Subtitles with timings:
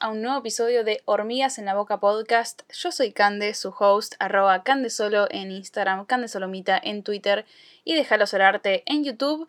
[0.00, 2.70] A un nuevo episodio de Hormigas en la Boca Podcast.
[2.70, 7.46] Yo soy Cande, su host, arroba Candesolo en Instagram, Candesolomita en Twitter
[7.82, 9.48] y Déjalo Ser Arte en YouTube.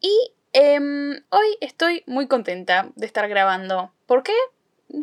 [0.00, 3.92] Y em, hoy estoy muy contenta de estar grabando.
[4.06, 4.32] ¿Por qué?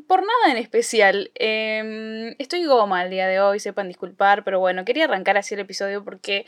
[0.07, 1.31] Por nada en especial.
[1.35, 5.61] Em, estoy goma el día de hoy, sepan disculpar, pero bueno, quería arrancar así el
[5.61, 6.45] episodio porque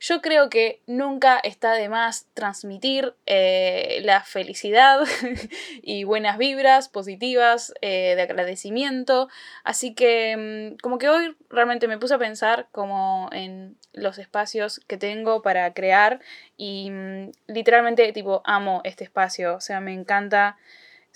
[0.00, 5.00] yo creo que nunca está de más transmitir eh, la felicidad
[5.82, 9.28] y buenas vibras positivas eh, de agradecimiento.
[9.64, 14.80] Así que em, como que hoy realmente me puse a pensar como en los espacios
[14.86, 16.20] que tengo para crear
[16.56, 20.56] y mm, literalmente tipo amo este espacio, o sea, me encanta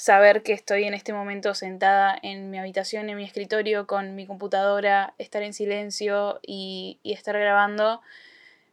[0.02, 4.26] saber que estoy en este momento sentada en mi habitación, en mi escritorio, con mi
[4.26, 8.00] computadora, estar en silencio y, estar grabando.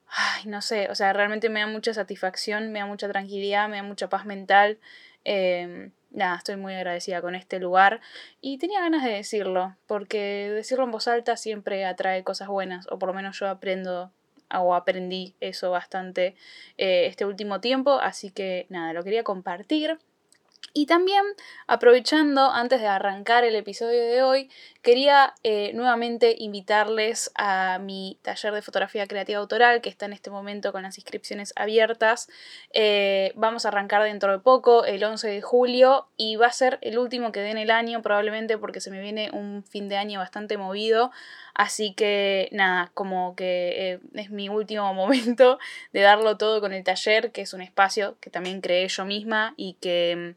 [0.07, 3.77] Ay, no sé, o sea, realmente me da mucha satisfacción, me da mucha tranquilidad, me
[3.77, 4.79] da mucha paz mental.
[5.23, 8.01] Em, nada, estoy muy agradecida con este lugar
[8.41, 12.97] y tenía ganas de decirlo, porque decirlo en voz alta siempre atrae cosas buenas, o
[12.97, 14.11] por lo menos yo aprendo
[14.51, 16.35] o aprendí eso bastante
[16.79, 19.99] eh, este último tiempo, así que nada, lo quería compartir.
[20.73, 21.23] Y también,
[21.67, 24.49] aprovechando, antes de arrancar el episodio de hoy,
[24.81, 30.29] quería eh, nuevamente invitarles a mi taller de fotografía creativa autoral, que está en este
[30.29, 32.29] momento con las inscripciones abiertas.
[32.71, 36.77] Eh, vamos a arrancar dentro de poco, el 11 de julio, y va a ser
[36.81, 39.97] el último que dé en el año, probablemente porque se me viene un fin de
[39.97, 41.11] año bastante movido.
[41.53, 45.59] Así que nada, como que eh, es mi último momento
[45.91, 49.53] de darlo todo con el taller, que es un espacio que también creé yo misma
[49.57, 50.35] y que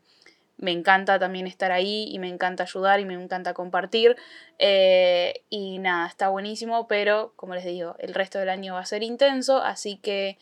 [0.62, 4.16] me encanta también estar ahí y me encanta ayudar y me encanta compartir.
[4.60, 8.86] Eh, y nada, está buenísimo, pero como les digo, el resto del año va a
[8.86, 10.38] ser intenso, así que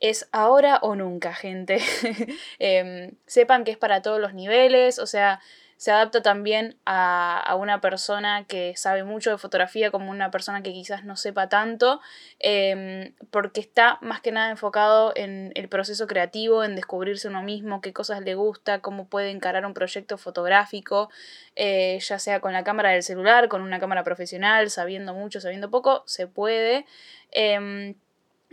[0.00, 1.78] es ahora o nunca, gente.
[2.58, 5.40] Em, sepan que es para todos los niveles, o sea,
[5.84, 10.72] se adapta también a, una persona que sabe mucho de fotografía como una persona que
[10.72, 12.00] quizás no sepa tanto,
[12.38, 17.82] em, porque está más que nada enfocado en el proceso creativo, en descubrirse uno mismo,
[17.82, 21.10] qué cosas le gusta, cómo puede encarar un proyecto fotográfico,
[21.54, 25.70] eh, ya sea con la cámara del celular, con una cámara profesional, sabiendo mucho, sabiendo
[25.70, 26.86] poco, se puede.
[27.30, 27.94] Em,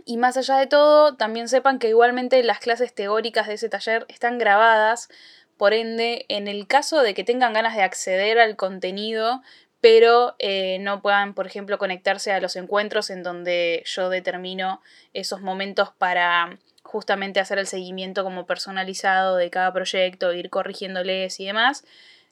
[0.04, 4.04] y más allá de todo, también sepan que igualmente las clases teóricas de ese taller
[4.08, 5.08] están grabadas
[5.56, 9.42] por ende, en el caso de que tengan ganas de acceder al contenido,
[9.80, 14.80] pero eh, no puedan, por ejemplo, conectarse a los encuentros en donde yo determino
[15.12, 21.46] esos momentos para justamente hacer el seguimiento como personalizado de cada proyecto, ir corrigiéndoles y
[21.46, 21.84] demás.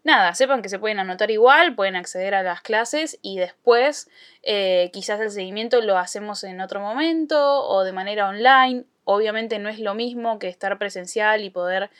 [0.03, 4.09] Nada, sepan que se pueden anotar igual, pueden acceder a las clases y después
[4.42, 8.84] eh, quizás el seguimiento lo hacemos en otro momento o de manera online.
[9.04, 11.91] Obviamente no es lo mismo que estar presencial y poder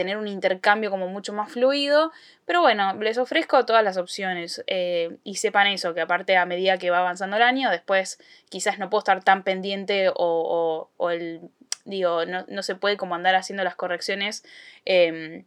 [0.00, 2.10] tener un intercambio como mucho más fluido.
[2.46, 6.78] Pero bueno, les ofrezco todas las opciones eh, y sepan eso, que aparte a medida
[6.78, 8.18] que va avanzando el año, después
[8.48, 11.42] quizás no puedo estar tan pendiente o, o, el,
[11.84, 14.42] digo, no, no, se puede como andar haciendo las correcciones.
[14.86, 15.44] Em,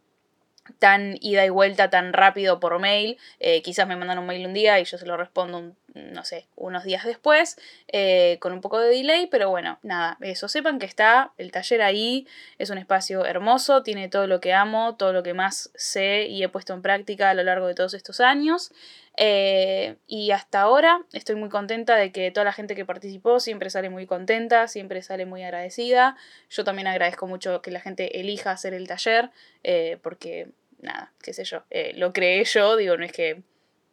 [0.78, 3.18] tan ida y vuelta tan rápido por mail.
[3.40, 6.46] Eh, quizás me mandan un mail un día y yo se lo respondo, no sé,
[6.56, 7.56] unos días después,
[7.88, 10.48] eh, con un poco de delay, pero bueno, nada, eso.
[10.48, 12.26] Sepan que está el taller ahí,
[12.58, 16.42] es un espacio hermoso, tiene todo lo que amo, todo lo que más sé y
[16.42, 18.72] he puesto en práctica a lo largo de todos estos años.
[19.16, 23.70] Eh, y hasta ahora estoy muy contenta de que toda la gente que participó siempre
[23.70, 26.16] sale muy contenta, siempre sale muy agradecida.
[26.50, 29.30] Yo también agradezco mucho que la gente elija hacer el taller,
[29.62, 30.48] eh, porque
[30.80, 33.42] nada, qué sé yo, eh, lo creé yo, digo, no es que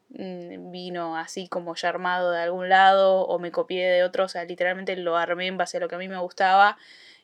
[0.09, 4.27] mm, vino así como ya armado de algún lado o me copié de otro, o
[4.27, 6.77] sea, literalmente lo armé en base a lo que a mí me gustaba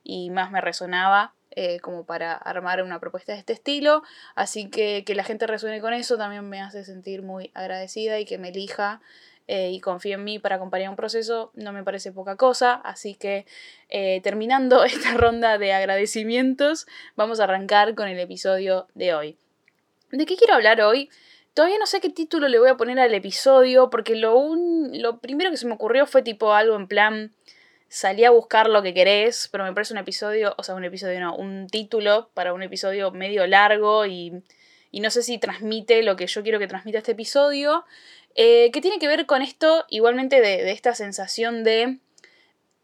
[0.04, 4.04] y más me resonaba eh, como para armar una propuesta de este estilo.
[4.36, 8.26] Así que que la gente resuene con eso también me hace sentir muy agradecida y
[8.26, 9.02] que me elija
[9.48, 12.76] eh, y confíe en mí para acompañar un proceso no me parece poca cosa.
[12.76, 13.48] Así que
[13.90, 19.38] eh, terminando esta ronda de agradecimientos, vamos a arrancar con el episodio de hoy.
[20.12, 21.10] ¿De qué quiero hablar hoy?
[21.56, 25.50] Todavía no sé qué título le voy a poner al episodio porque lo, lo primero
[25.50, 27.34] que se me ocurrió fue tipo algo en plan
[27.90, 31.20] salí a buscar lo que querés, pero me parece un episodio, o sea, un episodio
[31.20, 34.44] no, un título para un episodio medio largo y,
[34.92, 37.86] y no sé si transmite lo que yo quiero que transmita este episodio,
[38.36, 41.98] eh, que tiene que ver con esto igualmente de, esta sensación de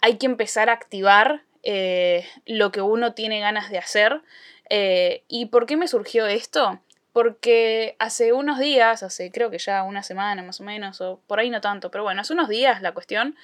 [0.01, 4.21] hay que empezar a activar eh, lo que uno tiene ganas de hacer.
[4.69, 6.81] Eh, ¿Y por qué me surgió esto?
[7.13, 11.39] Porque hace unos días, hace creo que ya una semana más o menos, o por
[11.39, 13.35] ahí no tanto, pero bueno, hace unos días la cuestión,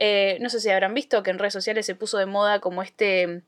[0.00, 2.82] eh, no sé si habrán visto que en redes sociales se puso de moda como
[2.82, 3.42] este,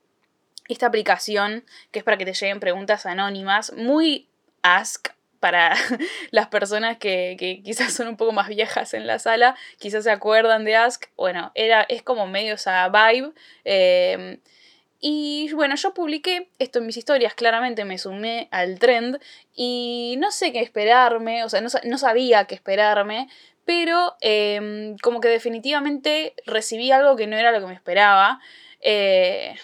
[0.69, 4.28] esta aplicación que es para que te lleguen preguntas anónimas, muy
[4.62, 5.08] ask,
[5.43, 5.75] para
[6.31, 10.64] las personas que, quizás son un poco más viejas en la sala, quizás se acuerdan
[10.64, 11.06] de Ask.
[11.16, 13.32] Bueno, era, es como medio esa vibe.
[13.64, 14.38] Em,
[15.00, 19.19] y bueno, yo publiqué esto en mis historias, claramente me sumé al trend
[19.52, 23.28] y no sé qué esperarme, o sea, no, sabía qué esperarme,
[23.64, 28.41] pero em, como que definitivamente recibí algo que no era lo que me esperaba,
[28.81, 29.55] eh,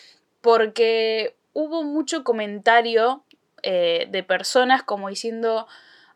[0.41, 3.25] porque hubo mucho comentario
[3.62, 5.67] eh, de personas como diciendo,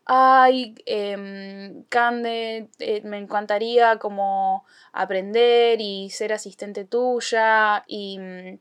[0.05, 8.59] ay, eh, Cande, eh, me encantaría como aprender y ser asistente tuya y, mm,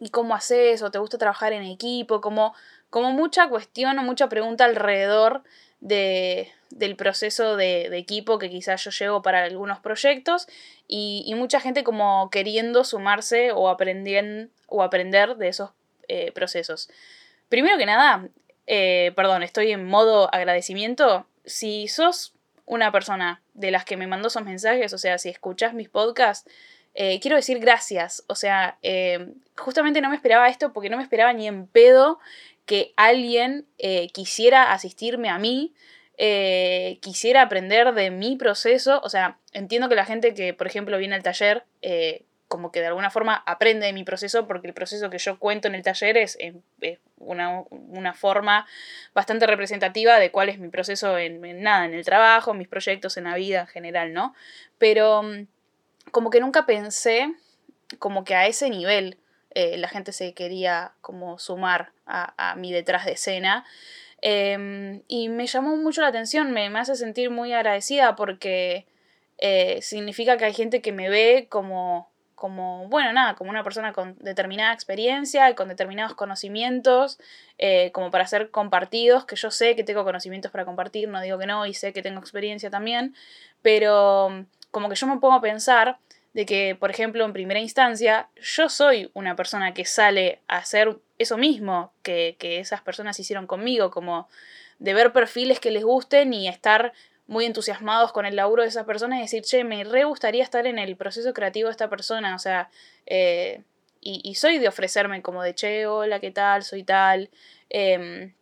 [0.00, 2.54] y cómo haces o te gusta trabajar en equipo, como,
[2.90, 5.42] como mucha cuestión o mucha pregunta alrededor
[5.80, 10.46] de, del proceso de, equipo que quizás yo llevo para algunos proyectos
[10.86, 15.70] y, mucha gente como queriendo sumarse o, aprender, o aprender de esos
[16.08, 16.90] eh, procesos.
[17.48, 18.28] Primero que nada,
[18.66, 21.26] eh, perdón, estoy en modo agradecimiento.
[21.44, 22.34] Si sos
[22.66, 26.50] una persona de las que me mandó esos mensajes, o sea, si escuchas mis podcasts,
[26.94, 28.24] eh, quiero decir gracias.
[28.26, 28.78] O sea,
[29.56, 32.18] justamente no me esperaba esto porque no me esperaba ni en pedo
[32.66, 33.66] que alguien
[34.12, 35.72] quisiera asistirme a mí,
[37.00, 39.00] quisiera aprender de mi proceso.
[39.04, 41.64] O sea, entiendo que la gente que, por ejemplo, viene al taller
[42.48, 45.68] como que de alguna forma aprende de mi proceso, porque el proceso que yo cuento
[45.68, 46.38] en el taller es,
[47.18, 48.66] una, forma
[49.14, 53.24] bastante representativa de cuál es mi proceso en, nada, en el trabajo, mis proyectos, en
[53.24, 54.34] la vida en general, ¿no?
[54.78, 55.46] Pero mm,
[56.10, 57.32] como que nunca pensé
[57.98, 59.18] como que a ese nivel
[59.54, 63.66] eh, la gente se quería como sumar a, mi detrás de escena.
[64.20, 68.86] Em, y me llamó mucho la atención, me, hace sentir muy agradecida porque
[69.38, 73.92] eh, significa que hay gente que me ve como como, bueno, nada, como una persona
[73.92, 77.18] con determinada experiencia y con determinados conocimientos,
[77.58, 81.36] eh, como para ser compartidos, que yo sé que tengo conocimientos para compartir, no digo
[81.38, 83.14] que no, y sé que tengo experiencia también,
[83.60, 85.98] pero como que yo me pongo a pensar
[86.32, 90.96] de que, por ejemplo, en primera instancia, yo soy una persona que sale a hacer
[91.18, 94.28] eso mismo que, que esas personas hicieron conmigo, como
[94.78, 96.92] de ver perfiles que les gusten y estar
[97.26, 100.66] muy entusiasmados con el laburo de esa persona y decir, che, me re gustaría estar
[100.66, 102.70] en el proceso creativo de esta persona, o sea,
[103.06, 103.62] eh,
[104.00, 106.62] y, soy de ofrecerme como de, che, hola, ¿qué tal?
[106.62, 107.30] Soy tal.
[107.68, 108.32] Em,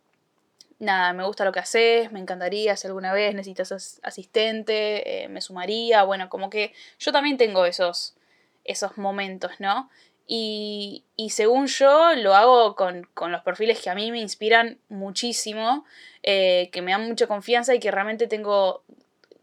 [0.79, 5.41] nada, me gusta lo que haces, me encantaría si alguna vez necesitas asistente, eh, me
[5.41, 8.15] sumaría, bueno, como que yo también tengo esos,
[8.63, 9.89] esos momentos, ¿no?
[10.29, 14.77] Y, y, según yo lo hago con, con, los perfiles que a mí me inspiran
[14.89, 15.85] muchísimo,
[16.21, 18.83] eh, que me dan mucha confianza y que realmente tengo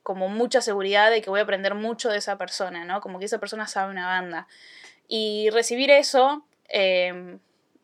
[0.05, 3.01] como mucha seguridad de que voy a aprender mucho de esa persona, ¿no?
[3.01, 4.47] Como que esa persona sabe una banda.
[5.09, 7.39] Y recibir eso em,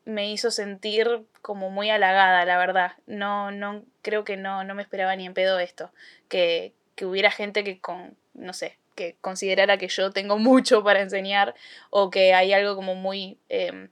[0.05, 2.93] me hizo sentir como muy halagada, la verdad.
[3.06, 5.91] No, no, creo que no, no me esperaba ni en pedo esto.
[6.29, 11.00] Que, que hubiera gente que con, no sé, que considerara que yo tengo mucho para
[11.00, 11.55] enseñar
[11.88, 13.88] o que hay algo como muy, em,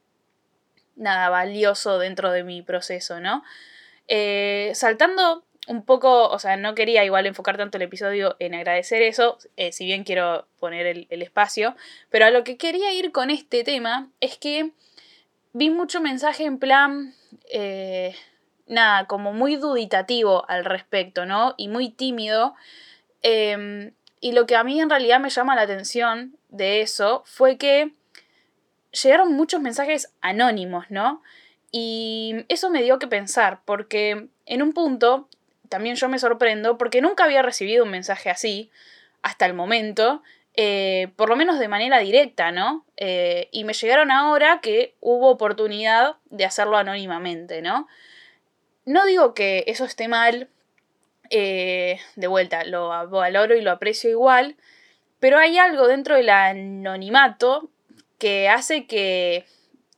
[0.97, 3.43] nada, valioso dentro de mi proceso, ¿no?
[4.07, 9.03] Eh, saltando un poco, o sea, no quería igual enfocar tanto el episodio en agradecer
[9.03, 11.75] eso, eh, si bien quiero poner el, espacio,
[12.11, 14.73] pero a lo que quería ir con este tema es que
[15.53, 17.15] vi mucho mensaje en plan,
[17.51, 18.15] eh,
[18.67, 21.55] nada, como muy duditativo al respecto, ¿no?
[21.57, 22.55] Y muy tímido.
[23.23, 27.57] Em, y lo que a mí en realidad me llama la atención de eso fue
[27.57, 27.93] que
[29.03, 31.23] llegaron muchos mensajes anónimos, ¿no?
[31.71, 35.29] Y eso me dio que pensar, porque en un punto
[35.69, 38.71] también yo me sorprendo, porque nunca había recibido un mensaje así
[39.23, 40.23] hasta el momento,
[40.55, 42.85] eh, por lo menos de manera directa, ¿no?
[42.97, 47.87] Eh, y me llegaron ahora que hubo oportunidad de hacerlo anónimamente, ¿no?
[48.85, 50.49] No digo que eso esté mal,
[51.31, 54.57] eh, de vuelta, lo valoro y lo aprecio igual,
[55.21, 57.71] pero hay algo dentro del anonimato
[58.19, 59.47] que hace que,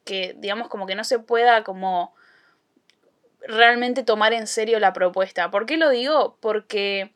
[0.05, 2.15] que, digamos, como que no se pueda como
[3.41, 5.51] realmente tomar en serio la propuesta.
[5.51, 6.37] ¿Por qué lo digo?
[6.41, 7.13] Porque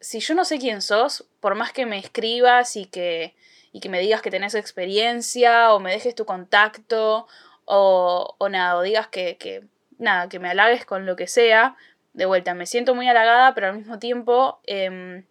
[0.00, 3.34] si yo no sé quién sos, por más que me escribas y que,
[3.72, 7.26] y que me digas que tenés experiencia o me dejes tu contacto
[7.64, 9.64] o, o nada, o digas que, que,
[9.98, 11.76] nada, que me halagues con lo que sea,
[12.18, 15.24] de vuelta, me siento muy halagada, pero al mismo tiempo em,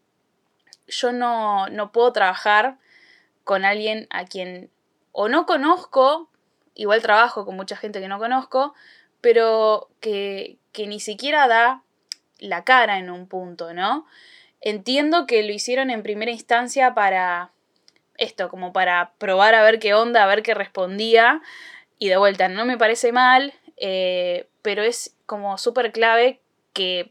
[0.88, 2.78] yo no, no puedo trabajar
[3.44, 4.72] con alguien a quien
[5.12, 6.30] o no conozco,
[6.76, 8.74] igual trabajo con mucha gente que no conozco,
[9.20, 11.84] pero que, que ni siquiera da
[12.40, 14.06] la cara en un punto, ¿no?
[14.62, 17.52] Entiendo que lo hicieron en primera instancia para
[18.16, 21.42] esto, como para probar a ver qué onda, a ver qué respondía.
[22.00, 26.40] Y de vuelta, no me parece mal, eh, pero es como súper clave
[26.78, 27.10] que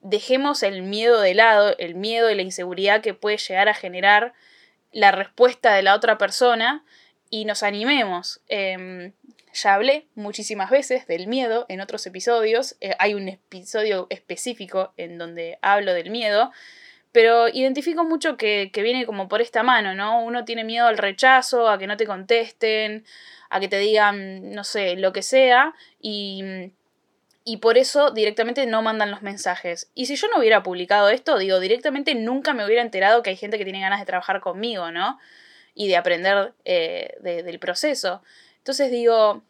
[0.00, 4.32] dejemos el miedo de lado, el miedo y la inseguridad que puede llegar a generar
[4.92, 6.84] la respuesta de la otra persona
[7.28, 8.40] y nos animemos.
[8.48, 9.12] Em,
[9.52, 12.76] ya hablé muchísimas veces del miedo en otros episodios.
[12.80, 16.50] Eh, hay un episodio específico en donde hablo del miedo.
[17.12, 20.24] Pero identifico mucho que, que, viene como por esta mano, ¿no?
[20.24, 23.04] Uno tiene miedo al rechazo, a que no te contesten,
[23.50, 25.74] a que te digan, no sé, lo que sea.
[26.00, 26.72] Y,
[27.44, 29.90] y por eso directamente no mandan los mensajes.
[29.94, 33.36] Y si yo no hubiera publicado esto, digo, directamente nunca me hubiera enterado que hay
[33.36, 35.18] gente que tiene ganas de trabajar conmigo, ¿no?
[35.74, 38.22] Y de aprender eh, del proceso.
[38.58, 39.42] Entonces digo,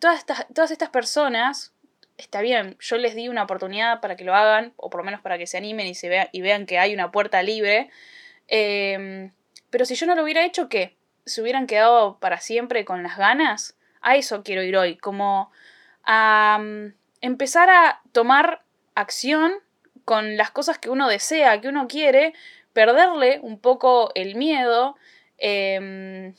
[0.00, 1.72] todas estas, todas estas personas,
[2.18, 5.20] está bien, yo les di una oportunidad para que lo hagan, o por lo menos
[5.20, 7.88] para que se animen y, se vean, y vean que hay una puerta libre.
[8.48, 9.32] Em,
[9.70, 10.96] pero si yo no lo hubiera hecho, ¿qué?
[11.24, 13.76] ¿Se hubieran quedado para siempre con las ganas?
[14.00, 15.52] A eso quiero ir hoy, como
[16.04, 18.62] a mm, empezar a tomar
[18.94, 19.52] acción
[20.04, 22.34] con las cosas que uno desea, que uno quiere,
[22.72, 24.96] perderle un poco el miedo.
[25.38, 26.32] Eh,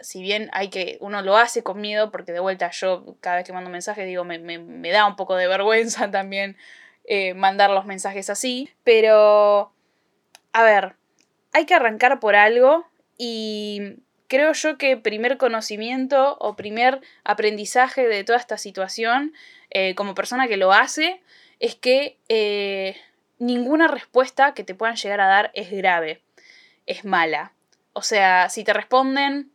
[0.00, 3.46] si bien hay que, uno lo hace con miedo, porque de vuelta yo cada vez
[3.46, 6.56] que mando un mensaje digo, me, me, da un poco de vergüenza también
[7.04, 9.72] eh, mandar los mensajes así, pero,
[10.52, 10.94] a ver,
[11.52, 12.86] hay que arrancar por algo
[13.16, 13.96] y
[14.28, 19.34] creo yo que primer conocimiento o primer aprendizaje de toda esta situación,
[19.70, 21.20] eh, como persona que lo hace,
[21.58, 22.96] es que eh,
[23.38, 26.22] ninguna respuesta que te puedan llegar a dar es grave,
[26.86, 27.52] es mala.
[27.94, 29.50] O sea, si te responden,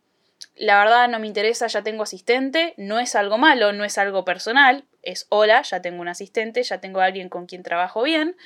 [0.56, 4.24] la verdad no me interesa, ya tengo asistente, no es algo malo, no es algo
[4.24, 8.36] personal, es hola, ya tengo un asistente, ya tengo a alguien con quien trabajo bien,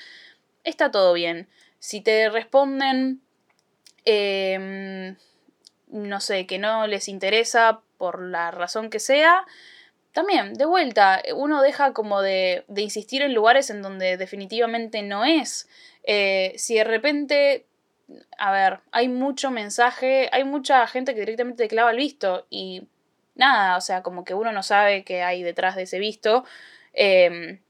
[0.65, 1.49] está todo bien.
[1.79, 3.21] Si te responden,
[4.05, 5.17] em,
[5.91, 9.47] no sé, que no les interesa por la razón que sea,
[10.13, 15.25] también, de vuelta, uno deja como de, de insistir en lugares en donde definitivamente no
[15.25, 15.69] es.
[16.05, 17.67] Eh, si de repente
[18.39, 22.89] a ver, hay mucho mensaje, hay mucha gente que directamente te clava el visto y
[23.35, 26.45] nada, o sea, como que uno no sabe qué hay detrás de ese visto.
[26.93, 27.61] Em,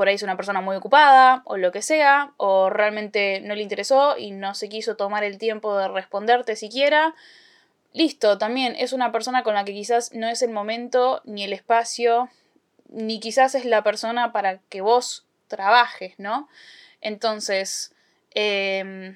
[0.00, 3.60] por ahí es una persona muy ocupada o lo que sea, o realmente no le
[3.60, 7.14] interesó y no se quiso tomar el tiempo de responderte siquiera.
[7.92, 11.52] Listo, también es una persona con la que quizás no es el momento ni el
[11.52, 12.30] espacio,
[12.88, 16.48] ni quizás es la persona para que vos trabajes, ¿no?
[17.02, 17.92] Entonces,
[18.34, 19.14] eh,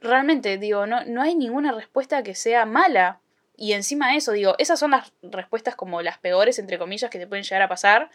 [0.00, 3.20] realmente, digo, no, no hay ninguna respuesta que sea mala.
[3.56, 7.20] Y encima de eso, digo, esas son las respuestas como las peores, entre comillas, que
[7.20, 8.10] te pueden llegar a pasar.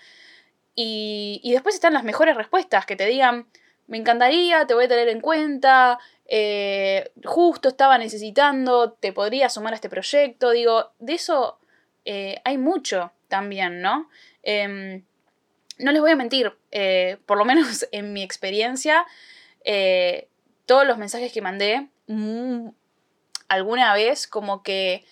[0.76, 3.48] Y, y después están las mejores respuestas, que te digan,
[3.88, 9.74] me encantaría, te voy a tener en cuenta, eh, justo estaba necesitando, te podría sumar
[9.74, 10.52] a este proyecto.
[10.52, 11.60] Digo, de eso
[12.06, 14.10] eh, hay mucho también, ¿no?
[14.42, 15.04] Em,
[15.80, 19.06] no les voy a mentir, eh, por lo menos en mi experiencia,
[20.66, 22.70] todos los mensajes que mandé, mm,
[23.48, 25.06] alguna vez como que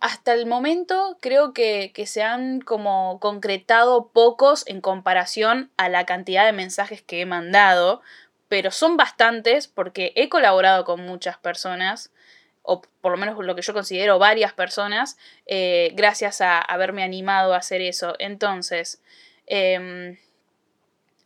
[0.00, 6.04] hasta el momento creo que, que, se han como concretado pocos en comparación a la
[6.04, 8.02] cantidad de mensajes que he mandado,
[8.48, 12.12] pero son bastantes porque he colaborado con muchas personas,
[12.62, 15.16] o por lo menos lo que yo considero varias personas,
[15.46, 18.14] eh, gracias a haberme animado a hacer eso.
[18.18, 19.02] Entonces,
[19.46, 20.18] em,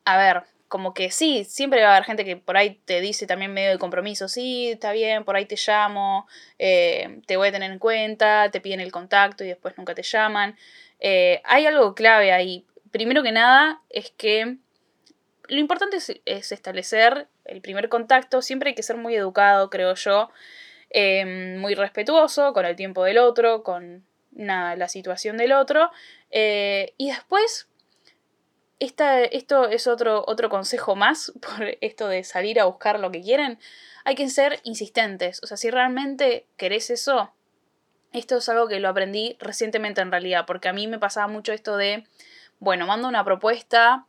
[0.05, 3.27] a ver, como que sí, siempre va a haber gente que por ahí te dice
[3.27, 6.27] también medio de compromiso, sí, está bien, por ahí te llamo,
[6.59, 10.03] eh, te voy a tener en cuenta, te piden el contacto y después nunca te
[10.03, 10.57] llaman.
[11.01, 12.67] Eh, hay algo clave ahí.
[12.91, 14.57] Primero que nada es que
[15.49, 20.31] lo importante es, establecer el primer contacto, siempre hay que ser muy educado, creo yo,
[20.91, 25.91] em, muy respetuoso con el tiempo del otro, con nada, la situación del otro,
[26.31, 27.69] eh, y después
[28.79, 33.59] esto es otro, otro consejo más por esto de salir a buscar lo que quieren.
[34.05, 35.43] Hay que ser insistentes.
[35.43, 37.33] O sea, si realmente querés eso,
[38.13, 41.53] esto es algo que lo aprendí recientemente en realidad, porque a mí me pasaba mucho
[41.53, 42.05] esto de,
[42.59, 44.07] bueno, mando una propuesta,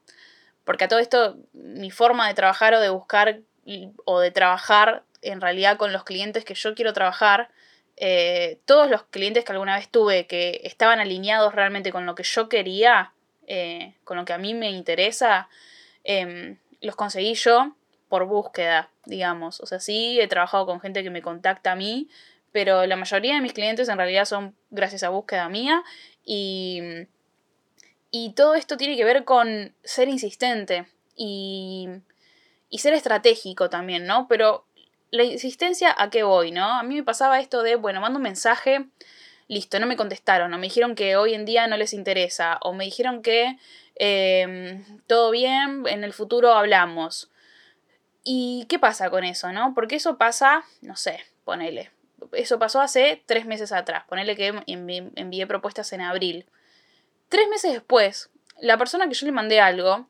[0.63, 3.41] porque a todo esto mi forma de trabajar o de buscar
[4.05, 7.49] o de trabajar en realidad con los clientes que yo quiero trabajar,
[7.97, 12.23] eh, todos los clientes que alguna vez tuve que estaban alineados realmente con lo que
[12.23, 13.13] yo quería,
[13.47, 15.49] eh, con lo que a mí me interesa,
[16.03, 17.75] em, los conseguí yo
[18.09, 19.59] por búsqueda, digamos.
[19.61, 22.09] O sea, sí he trabajado con gente que me contacta a mí,
[22.51, 25.83] pero la mayoría de mis clientes en realidad son gracias a búsqueda mía
[26.23, 26.81] y,
[28.11, 31.87] y todo esto tiene que ver con ser insistente y,
[32.69, 34.27] y ser estratégico también, ¿no?
[34.27, 34.65] Pero
[35.11, 36.65] la insistencia a qué voy, ¿no?
[36.65, 38.87] A mí me pasaba esto de, bueno, mando un mensaje
[39.47, 42.73] listo, no me contestaron, o me dijeron que hoy en día no les interesa, o
[42.73, 43.57] me dijeron que
[43.99, 47.31] Em, todo bien, en el futuro hablamos.
[48.23, 49.73] ¿Y qué pasa con eso, no?
[49.73, 51.91] Porque eso pasa, no sé, ponele.
[52.33, 54.03] Eso pasó hace tres meses atrás.
[54.07, 54.53] Ponele que
[55.15, 56.45] envié propuestas en abril.
[57.29, 60.07] Tres meses después, la persona que yo le mandé algo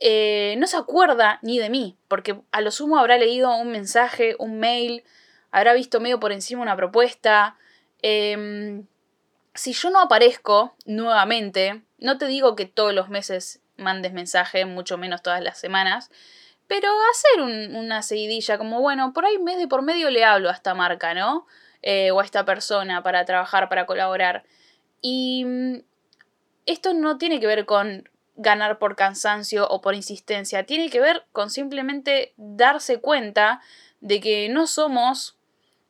[0.00, 4.36] eh, no se acuerda ni de mí, porque a lo sumo habrá leído un mensaje,
[4.38, 5.04] un mail,
[5.50, 7.56] habrá visto medio por encima una propuesta.
[8.06, 8.86] Em,
[9.54, 14.98] si yo no aparezco nuevamente, no te digo que todos los meses mandes mensaje, mucho
[14.98, 16.10] menos todas las semanas,
[16.66, 20.52] pero hacer una seguidilla, como bueno, por ahí mes de por medio le hablo a
[20.52, 21.46] esta marca, ¿no?
[21.80, 24.44] Eh, o a esta persona para trabajar, para colaborar.
[25.00, 25.76] Y mm,
[26.66, 28.06] esto no tiene que ver con
[28.36, 33.62] ganar por cansancio o por insistencia, tiene que ver con simplemente darse cuenta
[34.02, 35.38] de que no somos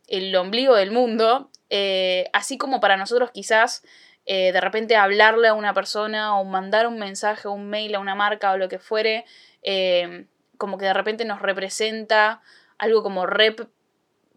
[0.07, 3.83] el ombligo del mundo, eh, así como para nosotros quizás
[4.27, 8.01] eh, de repente hablarle a una persona o mandar un mensaje o un mail a
[8.01, 9.25] una marca o lo que fuere,
[9.63, 12.41] eh, como que de repente nos representa
[12.79, 13.69] algo como rep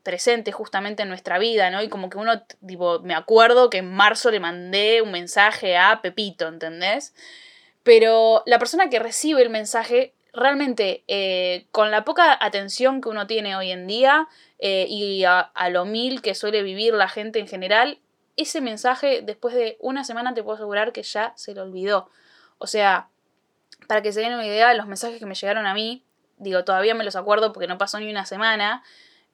[0.03, 1.81] presente justamente en nuestra vida, ¿no?
[1.81, 6.01] Y como que uno, tipo, me acuerdo que en marzo le mandé un mensaje a
[6.01, 7.13] Pepito, ¿entendés?
[7.83, 13.27] Pero la persona que recibe el mensaje, realmente, eh, con la poca atención que uno
[13.27, 14.27] tiene hoy en día
[14.59, 17.99] eh, y a, lo mil que suele vivir la gente en general,
[18.37, 22.09] ese mensaje después de una semana te puedo asegurar que ya se lo olvidó.
[22.59, 23.09] O sea,
[23.87, 26.03] para que se den una idea, los mensajes que me llegaron a mí,
[26.37, 28.83] digo, todavía me los acuerdo porque no pasó ni una semana,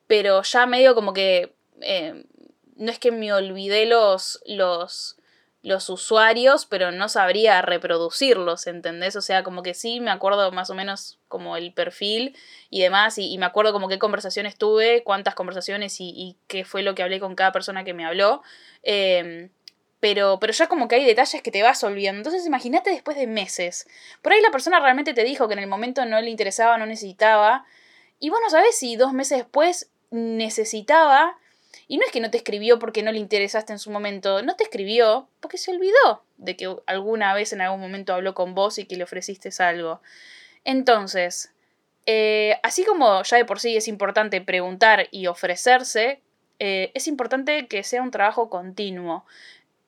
[0.07, 2.25] pero ya medio como que eh,
[2.75, 5.17] no es que me olvidé los, los,
[5.63, 9.15] los usuarios, pero no sabría reproducirlos, ¿entendés?
[9.15, 12.37] O sea, como que sí, me acuerdo más o menos como el perfil
[12.69, 16.93] y demás, y, me acuerdo como qué conversaciones tuve, cuántas conversaciones y, qué fue lo
[16.95, 18.43] que hablé con cada persona que me habló.
[18.83, 19.49] Em,
[19.99, 22.19] pero, pero ya como que hay detalles que te vas olvidando.
[22.19, 23.87] Entonces imagínate después de meses.
[24.21, 26.85] Por ahí la persona realmente te dijo que en el momento no le interesaba, no
[26.85, 27.65] necesitaba.
[28.19, 31.37] Y bueno, ¿sabes si dos meses después necesitaba.
[31.87, 34.55] Y no es que no te escribió porque no le interesaste en su momento, no
[34.55, 38.77] te escribió porque se olvidó de que alguna vez en algún momento habló con vos
[38.77, 40.01] y que le ofreciste algo.
[40.63, 41.53] Entonces,
[42.05, 46.21] eh, así como ya de por sí es importante preguntar y ofrecerse,
[46.59, 49.25] eh, es importante que sea un trabajo continuo.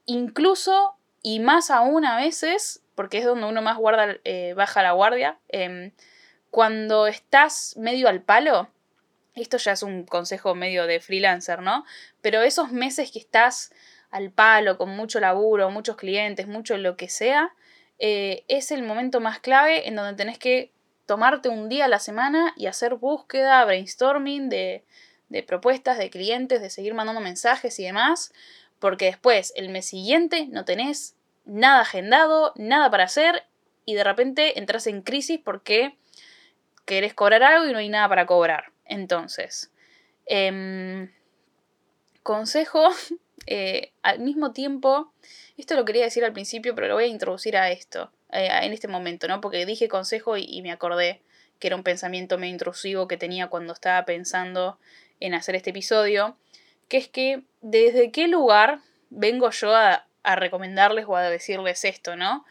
[0.06, 4.92] Incluso, y más aún a veces, porque es donde uno más guarda, eh, baja la
[4.94, 5.92] guardia, em,
[6.52, 8.70] cuando estás medio al palo,
[9.36, 11.86] esto ya es un consejo medio de freelancer, ¿no?
[12.21, 13.71] Pero esos meses que estás
[14.12, 17.54] al palo, con mucho laburo, muchos clientes, mucho lo que sea,
[18.00, 20.71] eh, es el momento más clave en donde tenés que
[21.06, 24.86] tomarte un día a la semana y hacer búsqueda, brainstorming de,
[25.30, 28.34] de propuestas, de clientes, de seguir mandando mensajes y demás,
[28.80, 33.43] porque después, el mes siguiente, no tenés nada agendado, nada para hacer
[33.86, 35.98] y de repente entras en crisis porque
[36.86, 38.75] querés cobrar algo y no hay nada para cobrar.
[38.86, 39.71] Entonces,
[40.26, 41.12] em,
[42.24, 42.88] consejo,
[43.48, 45.12] eh, al mismo tiempo,
[45.58, 48.74] esto lo quería decir al principio, pero lo voy a introducir a esto, eh, en
[48.74, 49.41] este momento, ¿no?
[49.41, 51.21] Porque dije consejo y, me acordé
[51.60, 54.78] que era un pensamiento medio intrusivo que tenía cuando estaba pensando
[55.19, 56.38] en hacer este episodio,
[56.89, 62.45] que es que desde qué lugar vengo yo a, recomendarles o a decirles esto, ¿no?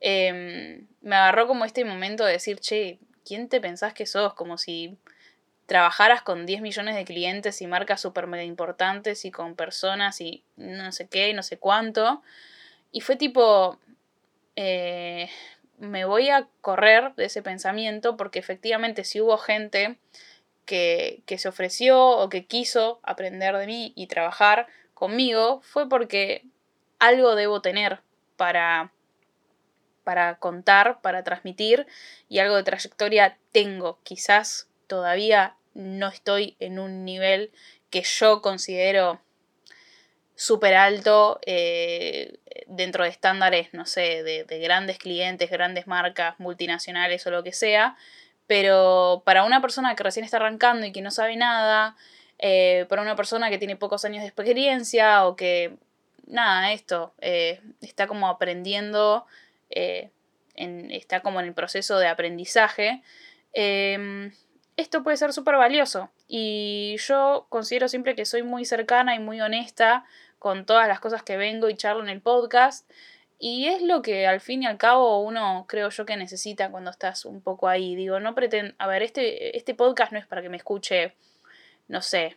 [0.00, 4.34] Em, me agarró como este momento de decir, che, ¿quién te pensás que sos?
[4.34, 4.98] Como si
[5.70, 10.90] trabajaras con 10 millones de clientes y marcas súper importantes y con personas y no
[10.90, 12.22] sé qué, no sé cuánto.
[12.90, 13.78] Y fue tipo,
[14.56, 15.30] eh,
[15.78, 19.96] me voy a correr de ese pensamiento porque efectivamente si hubo gente
[20.64, 26.44] que, que se ofreció o que quiso aprender de mí y trabajar conmigo, fue porque
[26.98, 28.00] algo debo tener
[28.36, 28.90] para
[30.02, 31.86] para contar, para transmitir
[32.28, 34.00] y algo de trayectoria tengo.
[34.02, 37.52] Quizás todavía no estoy en un nivel
[37.90, 39.20] que yo considero
[40.40, 47.30] súper alto eh, dentro de estándares, no sé, de, grandes clientes, grandes marcas, multinacionales o
[47.30, 47.96] lo que sea.
[48.46, 51.94] Pero para una persona que recién está arrancando y que no sabe nada,
[52.38, 55.76] eh, para una persona que tiene pocos años de experiencia o que,
[56.26, 59.26] nada, esto, eh, está como aprendiendo,
[59.68, 63.02] está como en el proceso de aprendizaje,
[64.80, 66.10] esto puede ser súper valioso.
[66.28, 70.04] Y yo considero siempre que soy muy cercana y muy honesta
[70.38, 72.90] con todas las cosas que vengo y charlo en el podcast.
[73.38, 76.90] Y es lo que al fin y al cabo uno creo yo que necesita cuando
[76.90, 77.94] estás un poco ahí.
[77.94, 78.74] Digo, no pretendo...
[78.78, 81.14] A ver, este, este podcast no es para que me escuche,
[81.88, 82.36] no sé,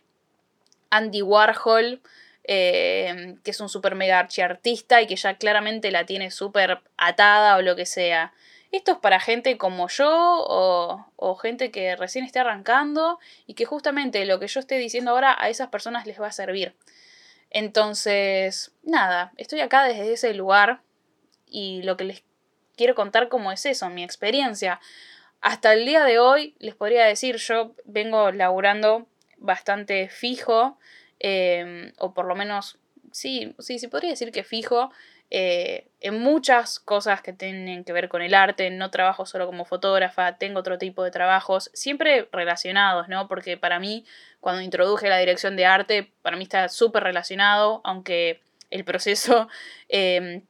[0.90, 2.00] Andy Warhol
[2.46, 7.56] eh, que es un super mega archiartista y que ya claramente la tiene súper atada
[7.56, 8.32] o lo que sea.
[8.74, 14.26] Esto es para gente como yo o, gente que recién esté arrancando y que justamente
[14.26, 16.74] lo que yo esté diciendo ahora a esas personas les va a servir.
[17.50, 20.80] Entonces, nada, estoy acá desde ese lugar
[21.46, 22.24] y lo que les
[22.76, 24.80] quiero contar cómo es eso, mi experiencia.
[25.40, 29.06] Hasta el día de hoy les podría decir, yo vengo laburando
[29.36, 30.78] bastante fijo,
[31.20, 32.80] em, o por lo menos,
[33.12, 34.90] sí, sí, sí podría decir que fijo,
[35.36, 39.64] eh, en muchas cosas que tienen que ver con el arte, no trabajo solo como
[39.64, 43.26] fotógrafa, tengo otro tipo de trabajos, siempre relacionados, ¿no?
[43.26, 44.04] Porque para mí,
[44.38, 49.48] cuando introduje la dirección de arte, para mí está súper relacionado, aunque el proceso,
[49.88, 50.42] em,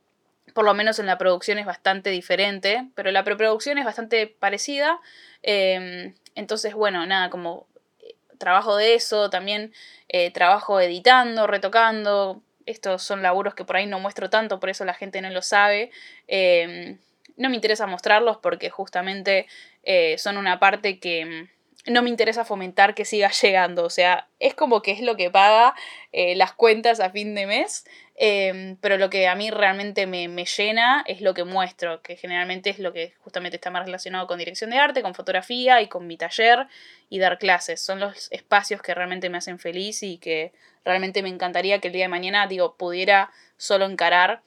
[0.53, 5.01] por lo menos en la producción, es bastante diferente, pero la preproducción es bastante parecida.
[5.43, 7.67] Em, entonces, bueno, nada, como
[8.01, 9.73] eh, trabajo de eso, también
[10.11, 14.85] eh, trabajo editando, retocando, estos son laburos que por ahí no muestro tanto, por eso
[14.85, 15.91] la gente no lo sabe.
[16.29, 16.99] Em,
[17.37, 19.47] no me interesa mostrarlos porque justamente
[19.83, 21.55] eh, son una parte que mm,
[21.93, 23.85] no me interesa fomentar que siga llegando.
[23.85, 25.75] O sea, es como que es lo que paga
[26.13, 27.85] eh, las cuentas a fin de mes.
[28.17, 32.17] Em, pero lo que a mí realmente me, me, llena es lo que muestro, que
[32.17, 35.89] generalmente es lo que justamente está más relacionado con dirección de arte, con fotografía y
[35.89, 36.69] con mi taller
[37.11, 37.81] y dar clases.
[37.81, 40.53] Son los espacios que realmente me hacen feliz y que
[40.85, 44.43] realmente me encantaría que el día de mañana, digo, pudiera solo encarar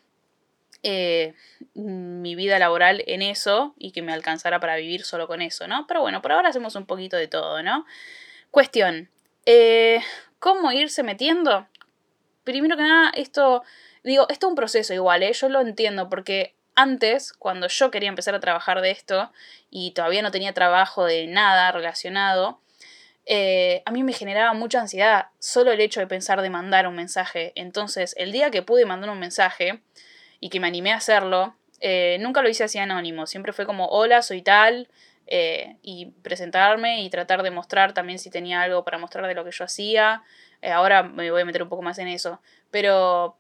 [0.84, 1.34] eh,
[1.73, 5.88] mi vida laboral en eso y que me alcanzara para vivir solo con eso, ¿no?
[5.88, 7.86] Pero bueno, por ahora hacemos un poquito de todo, ¿no?
[8.52, 9.10] Cuestión,
[9.45, 10.02] eh,
[10.39, 11.67] ¿cómo irse metiendo?
[12.43, 13.63] Primero que nada, esto,
[14.04, 15.34] digo, esto es un proceso igual, ¿eh?
[15.34, 19.32] Yo lo entiendo porque antes, cuando yo quería empezar a trabajar de esto
[19.71, 22.62] y todavía no tenía trabajo de nada relacionado,
[23.30, 26.96] eh, a mí me generaba mucha ansiedad solo el hecho de pensar de mandar un
[26.96, 27.52] mensaje.
[27.56, 29.82] Entonces, el día que pude mandar un mensaje
[30.40, 33.28] y que me animé a hacerlo, eh, nunca lo hice así anónimo.
[33.28, 34.88] Siempre fue como, hola, soy tal,
[35.28, 39.44] eh, y presentarme y tratar de mostrar también si tenía algo para mostrar de lo
[39.44, 40.24] que yo hacía.
[40.74, 42.42] ahora me voy a meter un poco más en eso.
[42.72, 43.36] Pero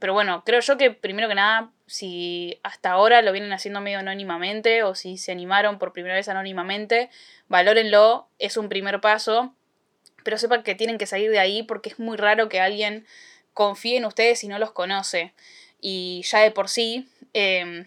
[0.00, 3.98] pero bueno, creo yo que primero que nada, si hasta ahora lo vienen haciendo medio
[4.00, 7.10] anónimamente o si se animaron por primera vez anónimamente,
[7.48, 9.54] valórenlo, es un primer paso,
[10.24, 13.06] pero sepan que tienen que salir de ahí porque es muy raro que alguien
[13.54, 15.32] confíe en ustedes si no los conoce.
[15.80, 17.86] Y ya de por sí em,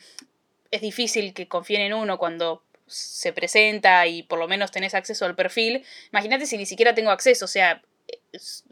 [0.71, 5.25] es difícil que confíen en uno cuando se presenta y por lo menos tenés acceso
[5.25, 5.85] al perfil.
[6.11, 7.81] Imagínate si ni siquiera tengo acceso, o sea,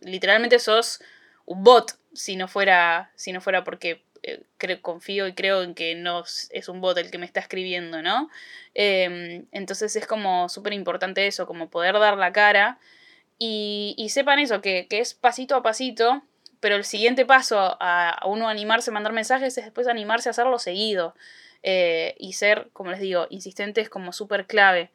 [0.01, 1.01] literalmente sos
[1.47, 4.43] un bot si no fuera, si no fuera porque eh,
[4.81, 8.29] confío y creo en que no es un bot el que me está escribiendo, ¿no?
[8.73, 12.79] Em, entonces es como súper importante eso, como poder dar la cara
[13.39, 16.21] y, y sepan eso, que, es pasito a pasito,
[16.59, 20.31] pero el siguiente paso a, a, uno animarse a mandar mensajes es después animarse a
[20.31, 21.15] hacerlo seguido
[21.63, 24.91] eh, y ser, como les digo, insistentes como súper clave.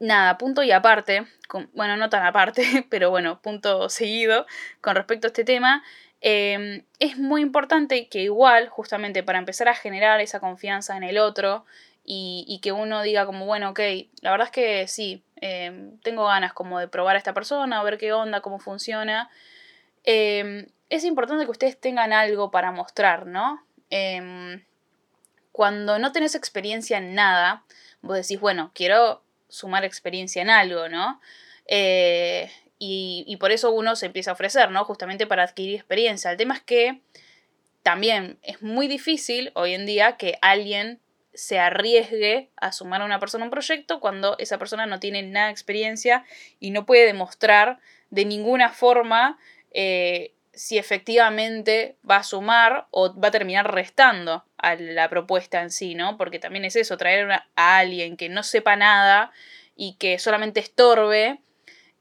[0.00, 1.26] Nada, punto y aparte,
[1.72, 4.46] bueno, no tan aparte, pero bueno, punto seguido
[4.80, 5.82] con respecto a este tema,
[6.20, 11.18] em, es muy importante que igual, justamente para empezar a generar esa confianza en el
[11.18, 11.64] otro
[12.10, 13.80] y, que uno diga como, bueno, ok,
[14.22, 17.82] la verdad es que sí, em, tengo ganas como de probar a esta persona, a
[17.82, 19.28] ver qué onda, cómo funciona,
[20.04, 23.64] em, es importante que ustedes tengan algo para mostrar, ¿no?
[25.52, 27.64] cuando no tenés experiencia en nada,
[28.02, 31.20] vos decís, bueno, quiero sumar experiencia en algo, ¿no?
[31.66, 34.84] Eh, y, por eso uno se empieza a ofrecer, ¿no?
[34.84, 36.30] Justamente para adquirir experiencia.
[36.30, 37.00] El tema es que
[37.82, 41.00] también es muy difícil hoy en día que alguien
[41.34, 45.22] se arriesgue a sumar a una persona a un proyecto cuando esa persona no tiene
[45.22, 46.24] nada de experiencia
[46.58, 47.78] y no puede demostrar
[48.10, 49.38] de ninguna forma
[49.70, 55.70] eh, si efectivamente va a sumar o va a terminar restando a la propuesta en
[55.70, 56.16] sí, ¿no?
[56.16, 59.32] Porque también es eso, traer a alguien que no sepa nada
[59.76, 61.40] y que solamente estorbe,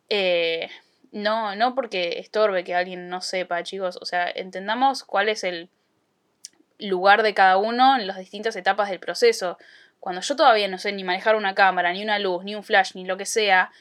[0.09, 0.69] eh,
[1.11, 5.69] no, no porque estorbe que alguien no sepa, chicos, o sea, entendamos cuál es el
[6.79, 9.57] lugar de cada uno en las distintas etapas del proceso.
[9.99, 12.91] Cuando yo todavía no sé ni manejar una cámara, ni una luz, ni un flash,
[12.93, 13.71] ni lo que sea,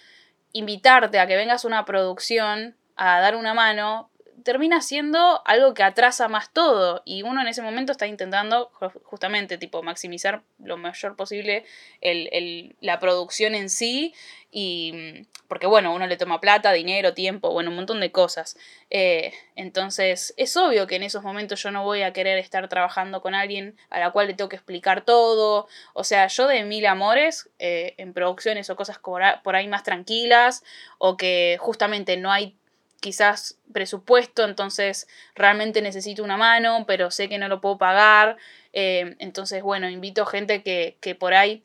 [0.53, 4.11] invitarte a que vengas a una producción a dar una mano
[4.47, 8.71] termina siendo algo que atrasa más todo y uno en ese momento está intentando
[9.03, 11.65] justamente tipo maximizar lo mayor posible
[12.01, 14.15] el, la producción en sí
[14.53, 18.57] y porque bueno, uno le toma plata, dinero, tiempo, bueno, un montón de cosas.
[18.91, 23.21] Eh, entonces es obvio que en esos momentos yo no voy a querer estar trabajando
[23.23, 25.67] con alguien a la cual le tengo que explicar todo.
[25.93, 30.63] O sea, yo de mil amores eh, en producciones o cosas por ahí más tranquilas
[30.99, 32.57] o que justamente no hay
[33.01, 38.37] quizás presupuesto, entonces realmente necesito una mano, pero sé que no lo puedo pagar.
[38.73, 41.63] Eh, entonces, bueno, invito gente que, que por ahí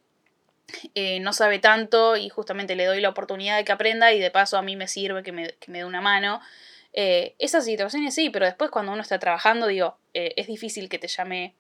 [0.95, 4.31] eh, no sabe tanto y justamente le doy la oportunidad de que aprenda y de
[4.31, 6.41] paso a mí me sirve que me, que me dé una mano.
[6.93, 11.07] Eh, esas situaciones sí, pero después cuando uno está trabajando, digo, es difícil que te
[11.07, 11.55] llame,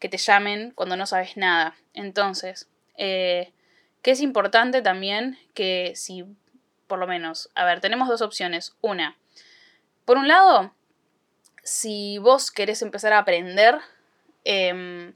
[0.00, 1.76] que te llamen cuando no sabes nada.
[1.92, 3.52] Entonces, que
[4.10, 6.24] es importante también que si,
[6.86, 8.74] por lo menos, a ver, tenemos dos opciones.
[8.80, 9.16] Una,
[10.04, 10.72] por un lado,
[11.62, 13.78] si vos querés empezar a aprender,
[14.44, 15.14] em,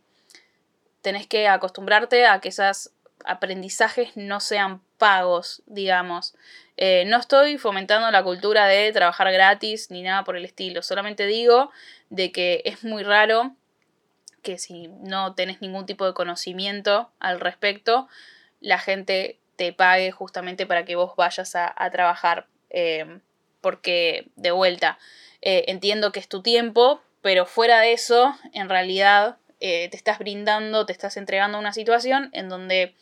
[1.02, 2.92] tenés que acostumbrarte a que esas
[3.24, 6.34] aprendizajes no sean pagos, digamos.
[6.76, 11.26] Eh, no estoy fomentando la cultura de trabajar gratis ni nada por el estilo, solamente
[11.26, 11.70] digo
[12.08, 13.54] de que es muy raro
[14.42, 18.08] que si no tenés ningún tipo de conocimiento al respecto,
[18.60, 22.46] la gente te pague justamente para que vos vayas a, trabajar.
[22.70, 23.20] Eh,
[23.60, 24.98] porque, de vuelta,
[25.42, 30.86] eh, entiendo que es tu tiempo, pero fuera de eso, en realidad te estás brindando,
[30.86, 32.94] te estás entregando una situación en donde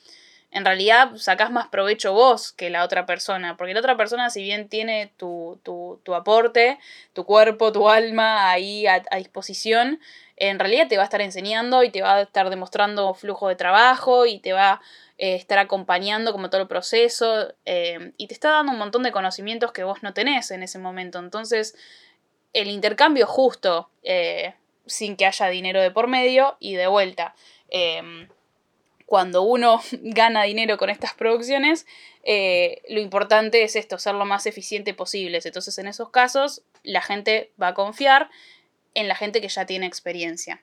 [0.56, 4.42] en realidad sacás más provecho vos que la otra persona, porque la otra persona si
[4.42, 6.78] bien tiene tu, tu, aporte,
[7.12, 10.00] tu cuerpo, tu alma ahí a, disposición,
[10.36, 13.56] en realidad te va a estar enseñando y te va a estar demostrando flujo de
[13.56, 14.80] trabajo y te va a
[15.18, 19.12] eh, estar acompañando como todo el proceso eh, y te está dando un montón de
[19.12, 21.18] conocimientos que vos no tenés en ese momento.
[21.18, 21.74] Entonces,
[22.52, 24.54] el intercambio justo, eh,
[24.86, 27.34] sin que haya dinero de por medio y de vuelta
[29.06, 31.86] cuando uno gana dinero con estas producciones,
[32.24, 35.40] lo importante es esto, ser lo más eficiente posible.
[35.42, 38.30] Entonces, en esos casos, la gente va a confiar
[38.94, 40.62] en la gente que ya tiene experiencia.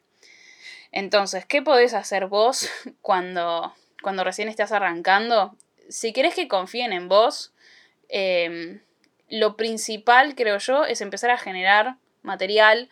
[0.92, 2.70] Entonces, ¿qué podés hacer vos
[3.02, 5.56] cuando, cuando recién estás arrancando?
[5.90, 7.54] Si querés que confíen en vos,
[8.10, 8.82] em,
[9.30, 12.90] lo principal, creo yo, es empezar a generar material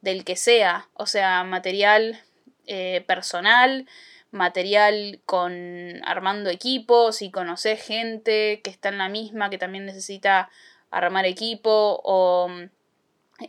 [0.00, 2.20] del que sea, o sea, material
[2.66, 3.86] eh, personal,
[4.32, 10.50] material con armando equipos y conocer gente que está en la misma, que también necesita
[10.90, 12.48] armar equipo o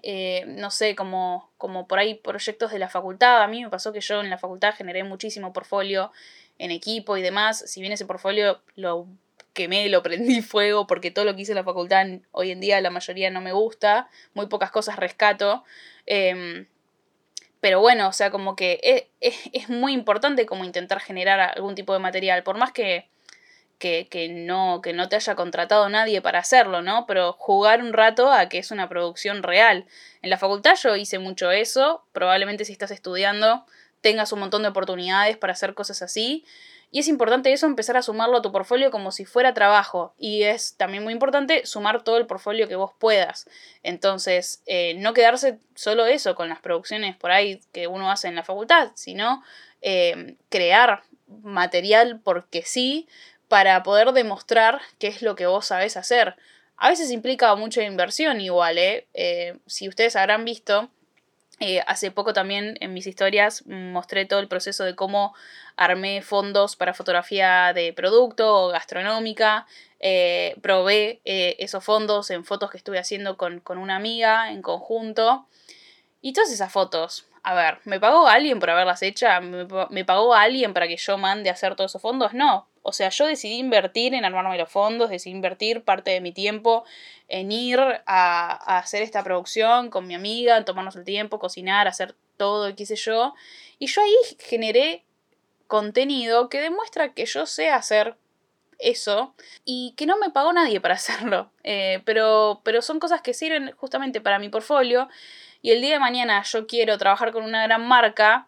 [0.04, 3.42] eh, no sé, como, como por ahí proyectos de la facultad.
[3.42, 6.12] A mí me pasó que yo en la facultad generé muchísimo portfolio
[6.58, 7.64] en equipo y demás.
[7.68, 9.08] Si bien ese portfolio lo
[9.54, 12.82] quemé, lo prendí fuego porque todo lo que hice en la facultad hoy en día
[12.82, 15.64] la mayoría no me gusta, muy pocas cosas rescato.
[16.06, 16.68] Em,
[17.62, 22.00] pero bueno, o sea, como que es, muy importante como intentar generar algún tipo de
[22.00, 23.10] material, por más que,
[23.80, 27.06] que, que, no, que no te haya contratado nadie para hacerlo, ¿no?
[27.06, 29.86] Pero jugar un rato a que es una producción real.
[30.22, 33.66] En la facultad yo hice mucho eso, probablemente si estás estudiando
[34.06, 36.46] tengas un montón de oportunidades para hacer cosas así.
[36.92, 40.14] Y es importante eso, empezar a sumarlo a tu portfolio como si fuera trabajo.
[40.20, 43.50] Y es también muy importante sumar todo el portfolio que vos puedas.
[43.82, 48.36] Entonces, eh, no quedarse solo eso con las producciones por ahí que uno hace en
[48.36, 49.44] la facultad, sino
[49.82, 51.02] eh, crear
[51.42, 53.08] material porque sí,
[53.48, 56.36] para poder demostrar qué es lo que vos sabés hacer.
[56.78, 59.08] A veces implica mucha inversión igual, ¿eh?
[59.14, 60.90] eh si ustedes habrán visto,
[61.62, 65.34] eh, hace poco también en mis historias mostré todo el proceso de cómo
[65.78, 69.66] armé fondos para fotografía de producto o gastronómica.
[70.02, 75.48] Eh, probé esos fondos en fotos que estuve haciendo con, con, una amiga en conjunto.
[76.22, 79.42] Y todas esas fotos, a ver, ¿me pagó alguien por haberlas hechas?
[79.42, 82.34] ¿Me, ¿Me pagó alguien para que yo mande a hacer todos esos fondos?
[82.34, 86.32] No, o sea, yo decidí invertir en armarme los fondos, decidí invertir parte de mi
[86.32, 86.86] tiempo
[87.28, 92.14] en ir a, hacer esta producción con mi amiga, en tomarnos el tiempo, cocinar, hacer
[92.38, 93.34] todo, qué sé yo.
[93.80, 95.04] Y yo ahí generé
[95.66, 98.18] contenido que demuestra que yo sé hacer
[98.78, 101.50] eso y que no me pagó nadie para hacerlo.
[101.64, 105.10] Eh, pero, pero son cosas que sirven justamente para mi portfolio
[105.64, 108.48] y el día de mañana yo quiero trabajar con una gran marca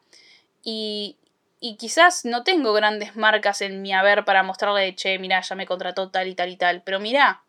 [0.63, 1.17] y,
[1.59, 5.65] y quizás no tengo grandes marcas en mi haber para mostrarle, che, mira, ya me
[5.65, 7.43] contrató tal y tal y tal, pero mira,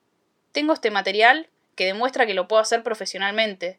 [0.52, 3.78] tengo este material que demuestra que lo puedo hacer profesionalmente.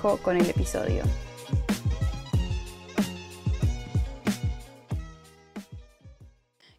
[0.00, 1.04] con el episodio.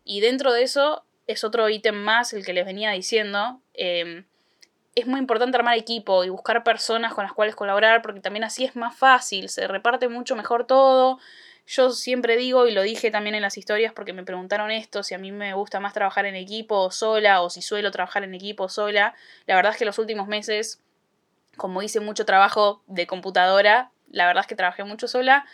[0.04, 3.62] Y dentro de eso, es otro ítem más el que les venía diciendo.
[3.74, 4.26] Em,
[4.94, 8.64] es muy importante armar equipo y buscar personas con las cuales colaborar porque también así
[8.64, 11.20] es más fácil, se reparte mucho mejor todo.
[11.68, 15.16] Yo siempre digo, y lo dije también en las historias porque me preguntaron esto, si
[15.16, 18.36] a mí me gusta más trabajar en equipo o sola o si suelo trabajar en
[18.36, 19.16] equipo o sola.
[19.48, 20.80] La verdad es que los últimos meses,
[21.56, 25.46] como hice mucho trabajo de computadora, la verdad es que trabajé mucho sola,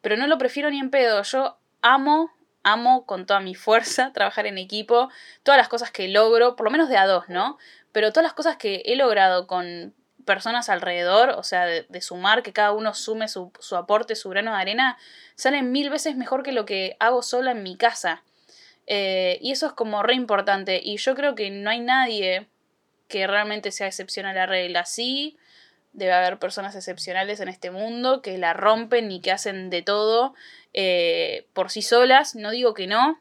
[0.00, 1.22] pero no lo prefiero ni en pedo.
[1.22, 2.30] Yo amo
[2.62, 5.10] amo con toda mi fuerza trabajar en equipo,
[5.42, 7.58] todas las cosas que logro, por lo menos de a dos, ¿no?
[7.92, 9.94] Pero todas las cosas que he logrado con
[10.24, 14.58] personas alrededor, o sea, de, sumar, que cada uno sume su, aporte, su grano de
[14.58, 14.98] arena,
[15.34, 18.22] salen mil veces mejor que lo que hago sola en mi casa.
[18.86, 20.80] Eh, y eso es como re importante.
[20.82, 22.48] Y yo creo que no hay nadie
[23.08, 24.84] que realmente sea excepción a la regla.
[24.84, 25.36] Sí,
[25.92, 30.34] debe haber personas excepcionales en este mundo que la rompen y que hacen de todo
[30.72, 32.34] eh, por sí solas.
[32.34, 33.20] No digo que no.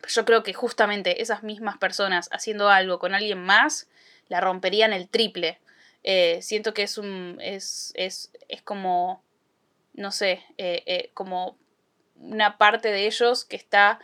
[0.00, 3.88] Pero yo creo que justamente esas mismas personas haciendo algo con alguien más
[4.28, 5.60] la romperían el triple.
[6.02, 7.38] Eh, siento que es un.
[7.40, 9.22] es, es, es como.
[9.92, 10.42] no sé.
[10.58, 11.56] Eh, como
[12.16, 14.00] una parte de ellos que está.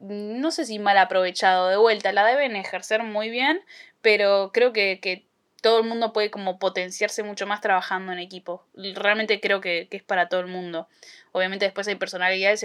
[0.00, 2.12] no sé si mal aprovechado de vuelta.
[2.12, 3.62] La deben ejercer muy bien.
[4.02, 5.25] Pero creo que, que
[5.66, 8.64] todo el mundo puede como potenciarse mucho más trabajando en equipo.
[8.94, 10.86] Realmente creo que, es para todo el mundo.
[11.32, 12.64] Obviamente después hay personalidades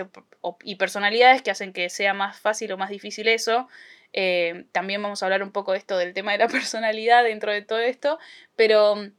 [0.63, 3.67] y personalidades que hacen que sea más fácil o más difícil eso.
[4.13, 7.51] Eh, también vamos a hablar un poco de esto del tema de la personalidad dentro
[7.51, 8.19] de todo esto.
[8.55, 9.09] Pero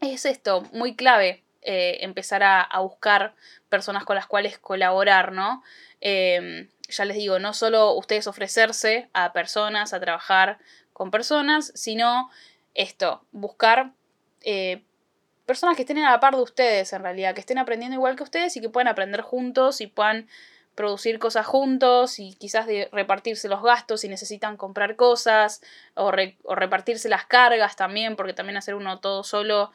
[0.00, 3.34] es esto, muy clave eh, empezar a, buscar
[3.68, 5.62] personas con las cuales colaborar, ¿no?
[6.00, 10.56] Eh, ya les digo, no solo ustedes ofrecerse a personas, a trabajar
[10.94, 12.30] con personas, sino
[12.78, 13.92] esto, buscar
[14.42, 14.84] eh,
[15.46, 18.22] personas que estén a la par de ustedes en realidad, que estén aprendiendo igual que
[18.22, 20.28] ustedes y que puedan aprender juntos y puedan
[20.76, 25.60] producir cosas juntos y quizás repartirse los gastos si necesitan comprar cosas
[25.94, 29.72] o, repartirse las cargas también, porque también hacer uno todo solo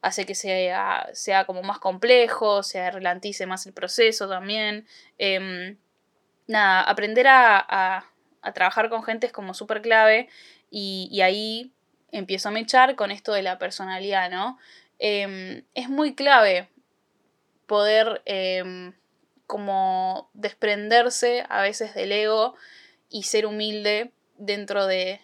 [0.00, 4.86] hace que sea, sea como más complejo, se relantice más el proceso también.
[5.18, 5.76] Em,
[6.46, 8.06] nada, aprender a,
[8.54, 10.28] trabajar con gente es como súper clave
[10.70, 11.72] y ahí
[12.16, 14.58] empiezo a mechar con esto de la personalidad, ¿no?
[14.98, 16.68] Em, es muy clave
[17.66, 18.94] poder em,
[19.46, 22.54] como desprenderse a veces del ego
[23.10, 25.20] y ser humilde dentro de,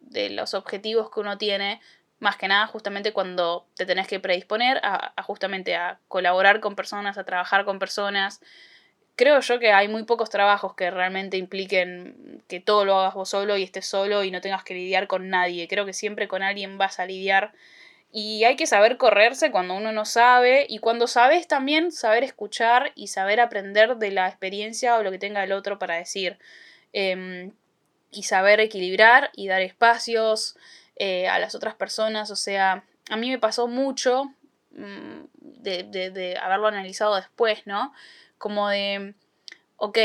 [0.00, 1.80] de, los objetivos que uno tiene,
[2.18, 6.76] más que nada justamente cuando te tenés que predisponer a, a justamente a colaborar con
[6.76, 8.40] personas, a trabajar con personas,
[9.20, 13.28] creo yo que hay muy pocos trabajos que realmente impliquen que todo lo hagas vos
[13.28, 15.68] solo y estés solo y no tengas que lidiar con nadie.
[15.68, 17.52] Creo que siempre con alguien vas a lidiar.
[18.10, 22.92] Y hay que saber correrse cuando uno no sabe y cuando sabes también saber escuchar
[22.94, 26.38] y saber aprender de la experiencia o lo que tenga el otro para decir.
[26.94, 27.52] Em,
[28.10, 30.56] y saber equilibrar y dar espacios
[30.96, 32.30] eh, a las otras personas.
[32.30, 34.32] O sea, a mí me pasó mucho
[34.70, 37.92] mm, de, de, de haberlo analizado después, ¿no?
[38.40, 39.14] Como de,
[39.76, 39.98] ok,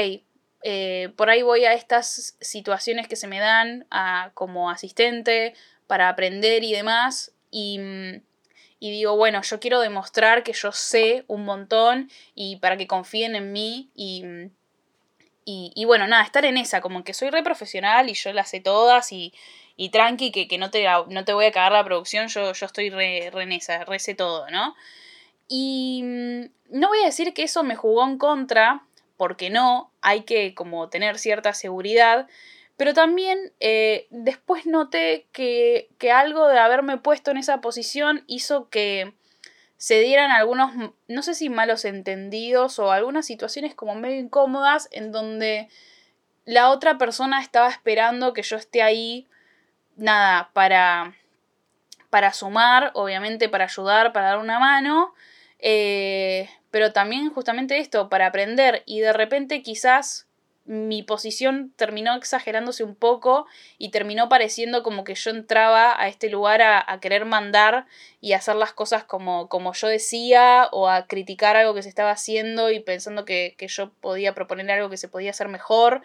[0.62, 5.54] eh, por ahí voy a estas situaciones que se me dan a, como asistente
[5.88, 7.80] para aprender y demás, y,
[8.80, 13.36] y, digo, bueno, yo quiero demostrar que yo sé un montón y para que confíen
[13.38, 14.26] en mí y,
[15.46, 18.60] y, bueno, nada, estar en esa, como que soy re profesional y yo las sé
[18.60, 19.34] todas y,
[19.78, 22.66] y tranqui, que, que no, te, no te voy a cagar la producción, yo, yo
[22.66, 24.76] estoy re, re en esa, re sé todo, ¿no?
[25.48, 28.86] Y mm, no voy a decir que eso me jugó en contra,
[29.18, 32.28] porque no, hay que como tener cierta seguridad,
[32.78, 38.70] pero también eh, después noté que, que, algo de haberme puesto en esa posición hizo
[38.70, 39.14] que
[39.78, 40.72] se dieran algunos,
[41.08, 45.70] no sé si malos entendidos o algunas situaciones como medio incómodas en donde
[46.46, 49.28] la otra persona estaba esperando que yo esté ahí,
[49.96, 51.16] nada, para,
[52.10, 55.14] para sumar, obviamente para ayudar, para dar una mano,
[55.60, 60.28] eh, pero también justamente esto, para aprender y de repente quizás
[60.66, 63.46] mi posición terminó exagerándose un poco
[63.78, 67.86] y terminó pareciendo como que yo entraba a este lugar a, querer mandar
[68.20, 72.12] y hacer las cosas como, como, yo decía o a criticar algo que se estaba
[72.12, 76.02] haciendo y pensando que, que yo podía proponer algo que se podía hacer mejor.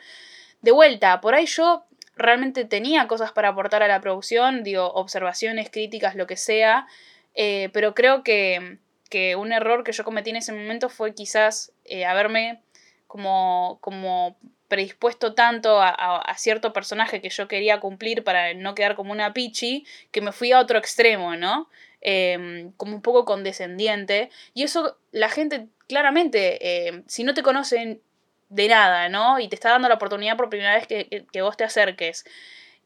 [0.60, 1.86] De vuelta, por ahí yo
[2.16, 6.86] realmente tenía cosas para aportar a la producción, digo, observaciones, críticas, lo que sea,
[7.34, 8.78] eh, pero creo que
[9.10, 12.62] que un error que yo cometí en ese momento fue quizás eh, haberme
[13.06, 14.38] como, como
[14.68, 19.84] predispuesto tanto a, cierto personaje que yo quería cumplir para no quedar como una pichi,
[20.12, 21.68] que me fui a otro extremo, ¿no?
[22.00, 24.30] Em, como un poco condescendiente.
[24.54, 28.00] Y eso la gente, claramente, em, si no te conocen
[28.48, 29.40] de nada, ¿no?
[29.40, 32.24] Y te está dando la oportunidad por primera vez que, que vos te acerques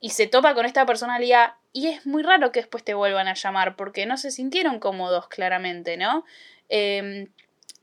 [0.04, 3.32] y se topa con esta personalidad y es muy raro que después te vuelvan a
[3.32, 6.26] llamar porque no se sintieron cómodos claramente, ¿no?
[6.68, 7.28] Em,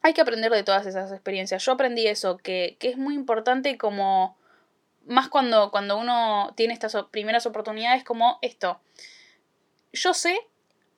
[0.03, 1.65] hay que aprender de todas esas experiencias.
[1.65, 4.38] Yo aprendí eso, que, que es muy importante como,
[5.07, 8.80] más cuando, cuando uno tiene estas primeras oportunidades como esto.
[9.91, 10.38] Yo sé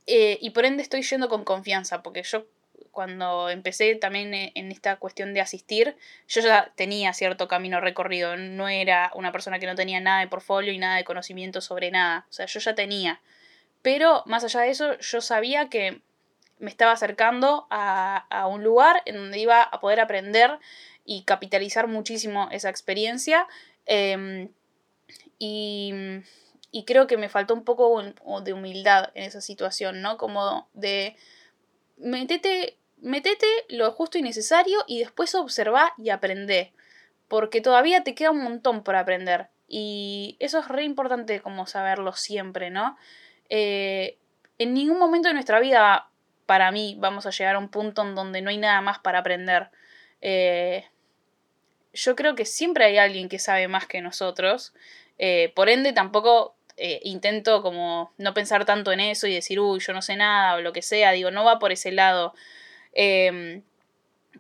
[0.08, 2.48] eh, y por ende estoy yendo con confianza, porque yo
[2.94, 5.98] cuando empecé también e, en esta cuestión de asistir,
[6.30, 10.28] yo ya tenía cierto camino recorrido, no era una persona que no tenía nada de
[10.28, 13.20] portfolio y nada de conocimiento sobre nada, o sea, yo ya tenía.
[13.82, 16.02] Pero más allá de eso, yo sabía que
[16.60, 20.60] me estaba acercando a, un lugar en donde iba a poder aprender
[21.04, 23.48] y capitalizar muchísimo esa experiencia.
[23.86, 24.50] Em,
[25.40, 25.94] y,
[26.72, 28.02] y, creo que me faltó un poco
[28.44, 30.18] de humildad en esa situación, ¿no?
[30.18, 31.18] Como de
[31.98, 36.72] metete Metete lo justo y necesario y después observa y aprende.
[37.28, 39.50] Porque todavía te queda un montón por aprender.
[39.68, 42.98] Y eso es re importante como saberlo siempre, ¿no?
[43.50, 44.18] Eh,
[44.58, 46.08] en ningún momento de nuestra vida,
[46.46, 49.20] para mí, vamos a llegar a un punto en donde no hay nada más para
[49.20, 49.70] aprender.
[50.22, 50.86] Eh,
[51.92, 54.74] yo creo que siempre hay alguien que sabe más que nosotros.
[55.18, 56.56] Eh, por ende, tampoco
[57.02, 60.62] intento como no pensar tanto en eso y decir, uy, yo no sé nada o
[60.62, 61.12] lo que sea.
[61.12, 62.34] Digo, no va por ese lado.
[62.94, 63.64] Em,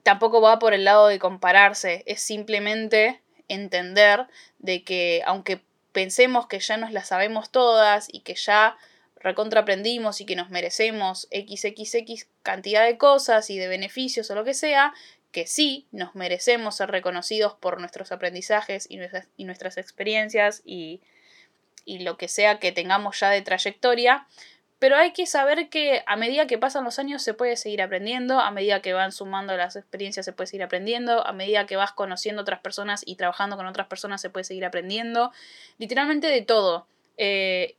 [0.03, 4.27] tampoco va por el lado de compararse, es simplemente entender
[4.59, 8.77] de que aunque pensemos que ya nos las sabemos todas y que ya
[9.15, 14.53] recontraprendimos y que nos merecemos XXX cantidad de cosas y de beneficios o lo que
[14.53, 14.93] sea,
[15.31, 21.01] que sí nos merecemos ser reconocidos por nuestros aprendizajes y nuestras, y nuestras experiencias y,
[21.85, 24.27] y lo que sea que tengamos ya de trayectoria,
[24.83, 28.41] pero hay que saber que a medida que pasan los años se puede seguir aprendiendo,
[28.41, 31.93] a medida que van sumando las experiencias se puede seguir aprendiendo, a medida que vas
[31.93, 35.31] conociendo otras personas y trabajando con otras personas se puede seguir aprendiendo,
[35.77, 36.85] literalmente de todo.
[37.15, 37.77] Eh,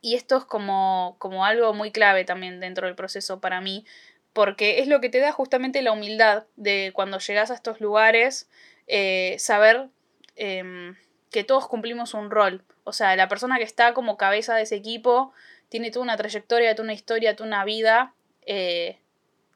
[0.00, 3.84] y esto es como, como algo muy clave también dentro del proceso para mí,
[4.32, 8.50] porque es lo que te da justamente la humildad de cuando llegas a estos lugares,
[8.88, 9.88] eh, saber
[10.34, 10.96] em,
[11.30, 12.64] que todos cumplimos un rol.
[12.82, 15.32] O sea, la persona que está como cabeza de ese equipo
[15.72, 18.12] tiene toda una trayectoria, toda una historia, toda una vida,
[18.44, 18.98] eh,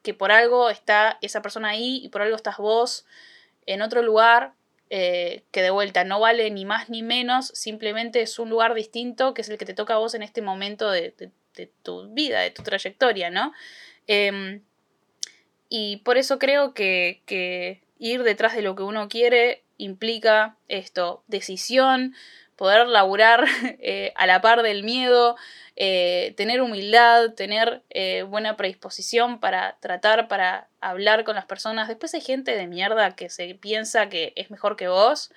[0.01, 3.05] que por algo está esa persona ahí y por algo estás vos
[3.67, 4.53] en otro lugar,
[4.89, 9.35] eh, que de vuelta no vale ni más ni menos, simplemente es un lugar distinto
[9.35, 11.13] que es el que te toca a vos en este momento de,
[11.83, 13.53] tu vida, de tu trayectoria, ¿no?
[14.07, 14.63] Em,
[15.69, 21.23] y por eso creo que, que ir detrás de lo que uno quiere implica esto,
[21.27, 22.15] decisión,
[22.57, 23.45] poder laburar
[23.79, 25.37] eh, a la par del miedo,
[25.77, 31.87] eh, tener humildad, tener eh, buena predisposición para tratar, para hablar con las personas.
[31.87, 35.31] Después hay gente de mierda que se piensa que es mejor que vos.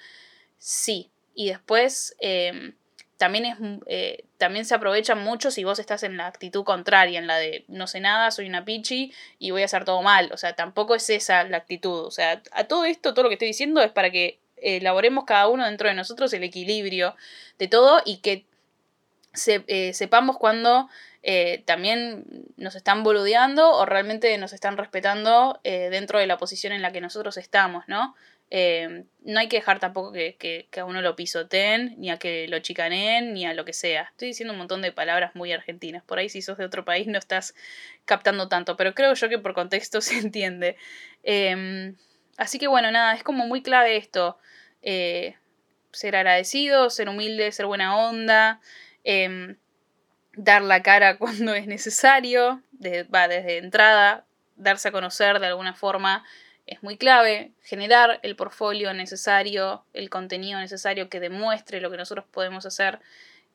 [0.58, 1.10] Sí.
[1.34, 2.74] Y después em,
[3.16, 3.46] también,
[3.86, 7.64] es, también se aprovechan mucho si vos estás en la actitud contraria, en la de
[7.68, 10.30] no sé nada, soy una pichi y voy a hacer todo mal.
[10.32, 12.04] O sea, tampoco es esa la actitud.
[12.04, 15.48] O sea, a todo esto, todo lo que estoy diciendo es para que elaboremos cada
[15.48, 17.14] uno dentro de nosotros el equilibrio
[17.58, 18.44] de todo y que
[19.46, 20.88] eh, sepamos cuando
[21.22, 22.24] eh, también
[22.56, 26.90] nos están boludeando o realmente nos están respetando eh, dentro de la posición en la
[26.90, 28.14] que nosotros estamos, ¿no?
[28.52, 32.58] no hay que dejar tampoco que, que, a uno lo pisoteen, ni a que lo
[32.58, 34.08] chicaneen, ni a lo que sea.
[34.10, 36.02] Estoy diciendo un montón de palabras muy argentinas.
[36.02, 37.54] Por ahí si sos de otro país no estás
[38.06, 40.76] captando tanto, pero creo yo que por contexto se entiende.
[42.40, 44.38] Así que bueno, nada, es como muy clave esto.
[44.82, 48.60] ser agradecido, ser humilde, ser buena onda.
[49.04, 49.56] Em,
[50.32, 52.62] dar la cara cuando es necesario,
[53.14, 54.24] va desde entrada,
[54.56, 56.24] darse a conocer de alguna forma
[56.66, 62.24] es muy clave, generar el portfolio necesario, el contenido necesario que demuestre lo que nosotros
[62.30, 63.00] podemos hacer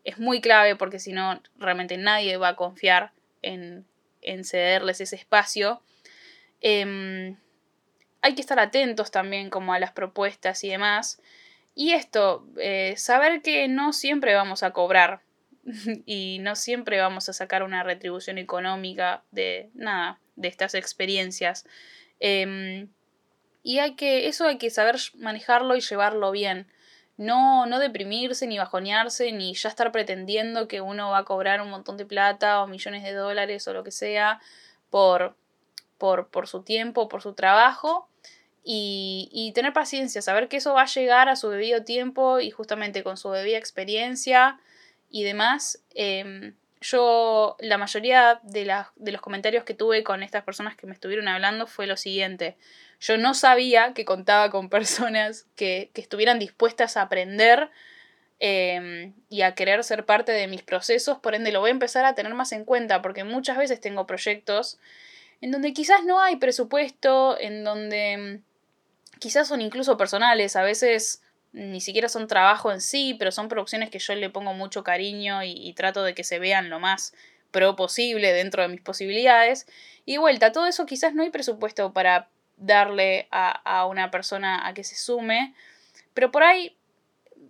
[0.04, 3.86] es muy clave porque si no realmente nadie va a confiar en,
[4.22, 5.82] en cederles ese espacio.
[6.62, 7.38] Em,
[8.26, 11.22] hay que estar atentos también como a las propuestas y demás.
[11.76, 15.22] Y esto, eh, saber que no siempre vamos a cobrar
[16.08, 21.68] y no siempre vamos a sacar una retribución económica de nada, de estas experiencias.
[22.20, 22.88] Em,
[23.62, 26.66] y hay que, eso hay que saber manejarlo y llevarlo bien.
[27.18, 31.70] No, no deprimirse, ni bajonearse, ni ya estar pretendiendo que uno va a cobrar un
[31.70, 34.42] montón de plata o millones de dólares o lo que sea
[34.90, 35.36] por,
[35.98, 38.10] por, por su tiempo, por su trabajo.
[38.64, 42.50] Y, y, tener paciencia, saber que eso va a llegar a su debido tiempo y
[42.50, 44.60] justamente con su debida experiencia
[45.12, 50.76] y demás, em, yo la mayoría de, de, los comentarios que tuve con estas personas
[50.76, 52.58] que me estuvieron hablando fue lo siguiente.
[53.00, 57.70] Yo no sabía que contaba con personas que, que estuvieran dispuestas a aprender
[58.39, 62.06] em, y a querer ser parte de mis procesos, por ende lo voy a empezar
[62.06, 64.80] a tener más en cuenta, porque muchas veces tengo proyectos
[65.42, 71.22] en donde quizás no hay presupuesto, en donde mm, quizás son incluso personales, a veces
[71.54, 75.42] ni siquiera son trabajo en sí, pero son producciones que yo le pongo mucho cariño
[75.44, 77.14] y, trato de que se vean lo más
[77.52, 79.66] pro posible dentro de mis posibilidades.
[80.06, 82.28] Y de vuelta, todo eso quizás no hay presupuesto para
[82.58, 85.54] darle a, a una persona a que se sume,
[86.14, 86.76] pero por ahí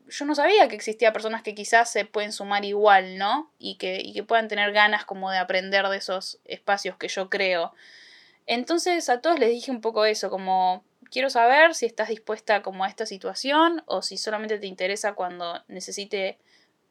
[0.08, 3.52] yo no sabía que existía personas que quizás se pueden sumar igual, ¿no?
[3.58, 7.30] Y que, y que puedan tener ganas como de aprender de esos espacios que yo
[7.30, 7.74] creo.
[8.46, 12.84] Entonces a todos les dije un poco eso, como quiero saber si estás dispuesta como
[12.84, 16.38] a esta situación o si solamente te interesa cuando necesite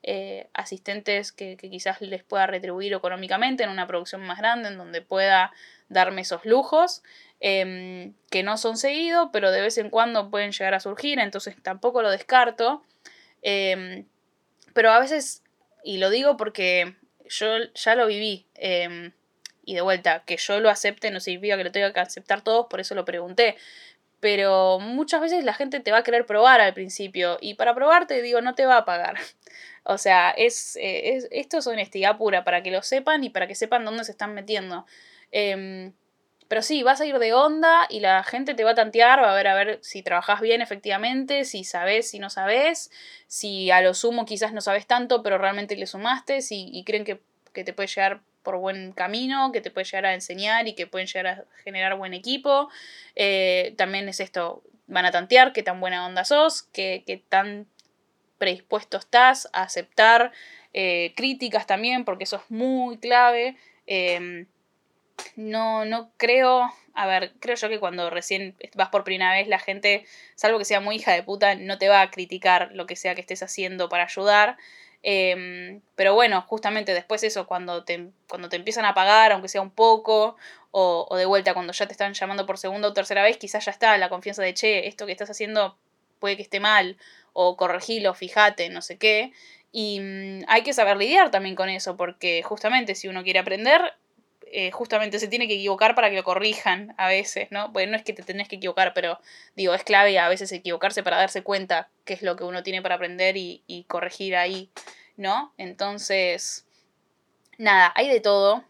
[0.02, 5.00] eh, asistentes que, quizás les pueda retribuir económicamente en una producción más grande en donde
[5.00, 5.52] pueda
[5.88, 7.02] darme esos lujos
[7.40, 11.56] em, que no son seguidos pero de vez en cuando pueden llegar a surgir entonces
[11.62, 12.82] tampoco lo descarto
[13.44, 14.06] em,
[14.74, 15.44] pero a veces
[15.84, 16.96] y lo digo porque
[17.28, 19.12] yo ya lo viví em,
[19.64, 22.66] y de vuelta, que yo lo acepte no significa que lo tenga que aceptar todos,
[22.68, 23.56] por eso lo pregunté
[24.24, 28.22] pero muchas veces la gente te va a querer probar al principio y para probarte
[28.22, 29.16] digo no te va a pagar.
[29.86, 33.46] O sea, es, eh, es, esto es honestidad pura para que lo sepan y para
[33.46, 34.86] que sepan dónde se están metiendo.
[35.30, 35.92] Em,
[36.54, 39.32] pero sí, vas a ir de onda y la gente te va a tantear, va
[39.32, 42.92] a ver a ver si trabajas bien efectivamente, si sabes, si no sabes,
[43.26, 47.02] si a lo sumo quizás no sabes tanto, pero realmente le sumaste, si, y creen
[47.02, 47.20] que,
[47.52, 50.86] que te puede llegar por buen camino, que te puede llegar a enseñar y que
[50.86, 52.68] pueden llegar a generar buen equipo.
[53.16, 57.66] Eh, también es esto, van a tantear qué tan buena onda sos, qué, qué tan
[58.38, 60.30] predispuesto estás a aceptar
[60.72, 63.56] eh, críticas también, porque eso es muy clave.
[63.88, 64.46] Em,
[65.36, 69.58] no, no creo, a ver, creo yo que cuando recién vas por primera vez la
[69.58, 70.04] gente,
[70.34, 73.14] salvo que sea muy hija de puta, no te va a criticar lo que sea
[73.14, 74.56] que estés haciendo para ayudar.
[75.02, 79.60] Em, pero bueno, justamente después eso, cuando te, cuando te empiezan a pagar, aunque sea
[79.60, 80.36] un poco,
[80.70, 83.70] o, de vuelta cuando ya te están llamando por segunda o tercera vez, quizás ya
[83.70, 85.76] está la confianza de, che, esto que estás haciendo
[86.18, 86.96] puede que esté mal,
[87.34, 89.32] o corregilo, fíjate, no sé qué.
[89.72, 93.94] Y mm, hay que saber lidiar también con eso, porque justamente si uno quiere aprender,
[94.52, 97.72] eh, justamente se tiene que equivocar para que lo corrijan a veces, ¿no?
[97.72, 99.18] Porque no es que te tenés que equivocar, pero
[99.56, 102.82] digo, es clave a veces equivocarse para darse cuenta qué es lo que uno tiene
[102.82, 104.70] para aprender y, y corregir ahí,
[105.16, 105.52] ¿no?
[105.58, 106.66] Entonces,
[107.58, 108.64] nada, hay de todo.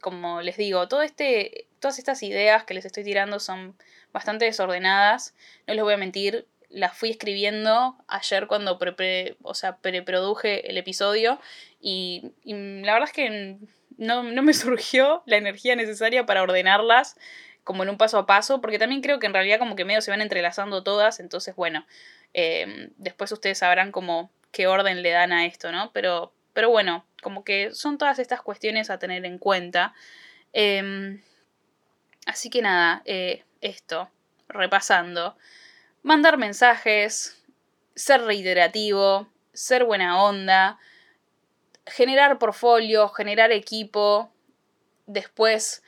[0.00, 3.76] Como les digo, todo este, todas estas ideas que les estoy tirando son
[4.12, 5.34] bastante desordenadas.
[5.66, 10.78] No les voy a mentir, las fui escribiendo ayer cuando pre, o sea, preproduje el
[10.78, 11.38] episodio
[11.80, 13.58] y, y, la verdad es que
[13.98, 17.16] no, no, me surgió la energía necesaria para ordenarlas
[17.64, 20.02] como en un paso a paso, porque también creo que en realidad como que medio
[20.02, 21.86] se van entrelazando todas, entonces bueno,
[22.34, 25.92] eh, después ustedes sabrán como qué orden le dan a esto, ¿no?
[25.92, 29.94] Pero, pero bueno, como que son todas estas cuestiones a tener en cuenta.
[30.52, 31.22] Em,
[32.26, 34.10] así que nada, eh, esto,
[34.48, 35.36] repasando.
[36.02, 37.42] Mandar mensajes,
[37.94, 40.78] ser reiterativo, ser buena onda,
[41.92, 44.32] generar portfolio, generar equipo,
[45.06, 45.82] después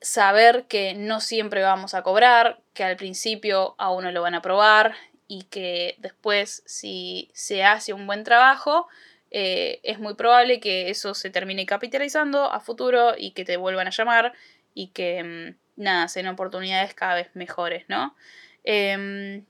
[0.00, 4.42] saber que no siempre vamos a cobrar, que al principio a uno lo van a
[4.42, 4.94] probar
[5.26, 8.86] y que después si se hace un buen trabajo,
[9.30, 13.88] eh, es muy probable que eso se termine capitalizando a futuro y que te vuelvan
[13.88, 14.32] a llamar
[14.72, 18.14] y que mm, nada, sean oportunidades cada vez mejores, ¿no?
[18.62, 19.44] Em,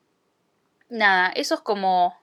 [0.89, 2.19] nada, eso es como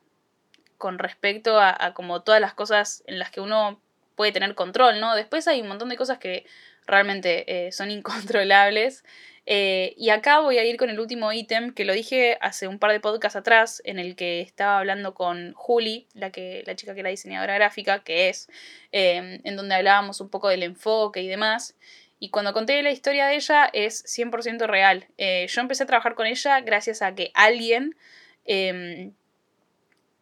[0.78, 3.80] con respecto a, como todas las cosas en las que uno
[4.16, 5.16] puede tener control, ¿no?
[5.16, 6.46] Después hay un montón de cosas que
[6.86, 9.04] realmente eh, son incontrolables
[9.48, 12.80] eh, y acá voy a ir con el último ítem que lo dije hace un
[12.80, 16.96] par de podcasts atrás, en el que estaba hablando con Juli, la, que, la chica
[16.96, 18.48] que era diseñadora gráfica, que es,
[18.92, 21.76] em, en donde hablábamos un poco del enfoque y demás.
[22.20, 25.08] Y cuando conté la historia de ella es 100% real.
[25.18, 27.96] Eh, yo empecé a trabajar con ella gracias a que alguien
[28.46, 29.14] em,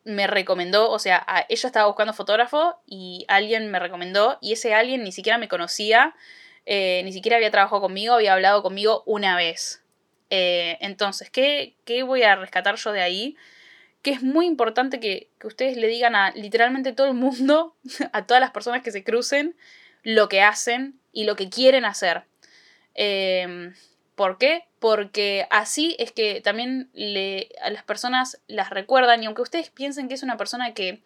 [0.06, 5.04] me recomendó, o sea, ella estaba buscando fotógrafo y alguien me recomendó y ese alguien
[5.04, 6.16] ni siquiera me conocía
[6.66, 9.82] eh, ni siquiera había trabajado conmigo, había hablado conmigo una vez.
[10.30, 11.76] Eh, entonces, ¿qué,
[12.06, 13.36] voy a rescatar yo de ahí?
[14.02, 17.76] Que es muy importante que, ustedes le digan a literalmente todo el mundo,
[18.14, 19.56] a todas las personas que se crucen,
[20.04, 22.24] lo que hacen y lo que quieren hacer.
[22.96, 23.74] Eh,
[24.16, 24.66] ¿Por qué?
[24.80, 30.08] Porque así es que también le, a las personas las recuerdan y aunque ustedes piensen
[30.08, 31.02] que es una persona que,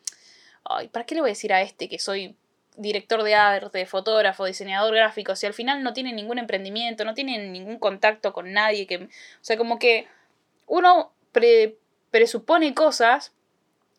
[0.66, 2.36] ay, ¿para qué le voy a decir a este que soy
[2.78, 7.38] director de arte, fotógrafo, diseñador gráfico, si al final no tiene ningún emprendimiento, no tiene
[7.50, 9.10] ningún contacto con nadie, que, o
[9.42, 10.08] sea, como que
[10.68, 11.12] uno
[12.12, 13.34] presupone cosas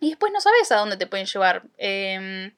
[0.01, 1.65] y después no sabes a dónde te pueden llevar.
[1.77, 2.53] Em,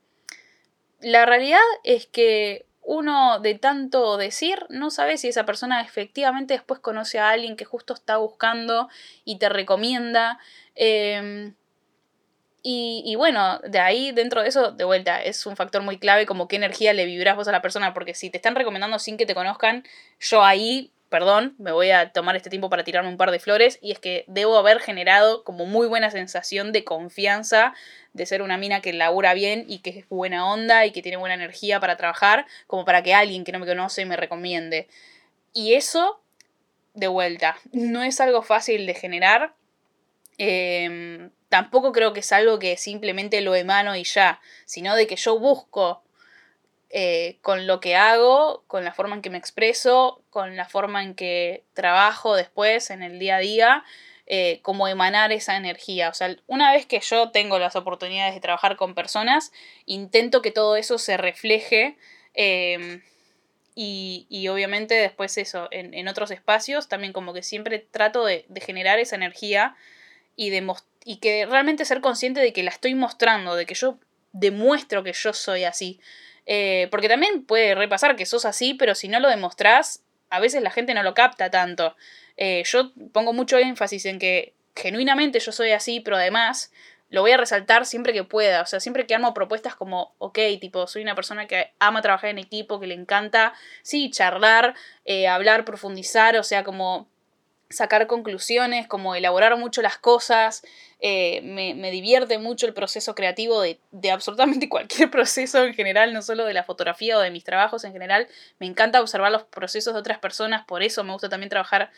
[1.01, 6.81] la realidad es que uno de tanto decir no sabe si esa persona efectivamente después
[6.81, 8.89] conoce a alguien que justo está buscando
[9.25, 10.39] y te recomienda.
[10.75, 11.55] Em,
[12.63, 16.47] y, bueno, de ahí, dentro de eso, de vuelta, es un factor muy clave como
[16.47, 19.25] qué energía le vibras vos a la persona, porque si te están recomendando sin que
[19.25, 19.85] te conozcan,
[20.19, 23.79] yo ahí, perdón, me voy a tomar este tiempo para tirarme un par de flores,
[23.83, 27.75] y es que debo haber generado como muy buena sensación de confianza,
[28.13, 31.19] de ser una mina que labura bien y que es buena onda y que tiene
[31.19, 34.89] buena energía para trabajar, como para que alguien que no me conoce me recomiende.
[35.53, 36.23] Y eso,
[36.95, 39.55] de vuelta, no es algo fácil de generar.
[40.39, 45.17] Eh, tampoco creo que es algo que simplemente lo emano y ya, sino de que
[45.17, 46.03] yo busco
[46.91, 51.03] eh, con lo que hago, con la forma en que me expreso, con la forma
[51.03, 53.85] en que trabajo después en el día a día,
[54.27, 56.09] eh, como emanar esa energía.
[56.09, 59.53] O sea, una vez que yo tengo las oportunidades de trabajar con personas,
[59.87, 61.97] intento que todo eso se refleje.
[62.35, 63.03] Em,
[63.75, 68.99] y, obviamente después eso, en, otros espacios, también como que siempre trato de, de generar
[68.99, 69.77] esa energía
[70.37, 70.63] y de
[71.05, 73.99] y que realmente ser consciente de que la estoy mostrando, de que yo
[74.33, 76.01] demuestro que yo soy así.
[76.47, 80.63] Eh, porque también puede repasar que sos así, pero si no lo demostrás, a veces
[80.63, 81.97] la gente no lo capta tanto.
[82.37, 86.73] Eh, yo pongo mucho énfasis en que genuinamente yo soy así, pero además
[87.11, 88.63] lo voy a resaltar siempre que pueda.
[88.63, 92.31] O sea, siempre que armo propuestas como, ok, tipo, soy una persona que ama trabajar
[92.31, 94.75] en equipo, que le encanta, sí, charlar,
[95.05, 97.10] eh, hablar, profundizar, o sea, como
[97.71, 100.63] sacar conclusiones, como elaborar mucho las cosas.
[101.01, 106.21] Eh, me, divierte mucho el proceso creativo de, de, absolutamente cualquier proceso en general, no
[106.21, 108.29] solo de la fotografía o de mis trabajos en general.
[108.59, 111.91] Me encanta observar los procesos de otras personas, por eso me gusta también trabajar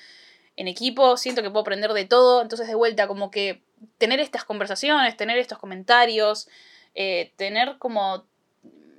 [0.57, 3.63] en equipo, siento que puedo aprender de todo, entonces de vuelta como que
[3.99, 6.49] tener estas conversaciones, tener estos comentarios,
[6.95, 8.27] eh, tener como,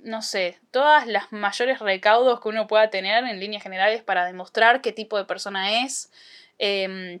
[0.02, 4.80] no sé, todas las mayores recaudos que uno pueda tener en líneas generales para demostrar
[4.80, 6.10] qué tipo de persona es,
[6.66, 7.20] Em,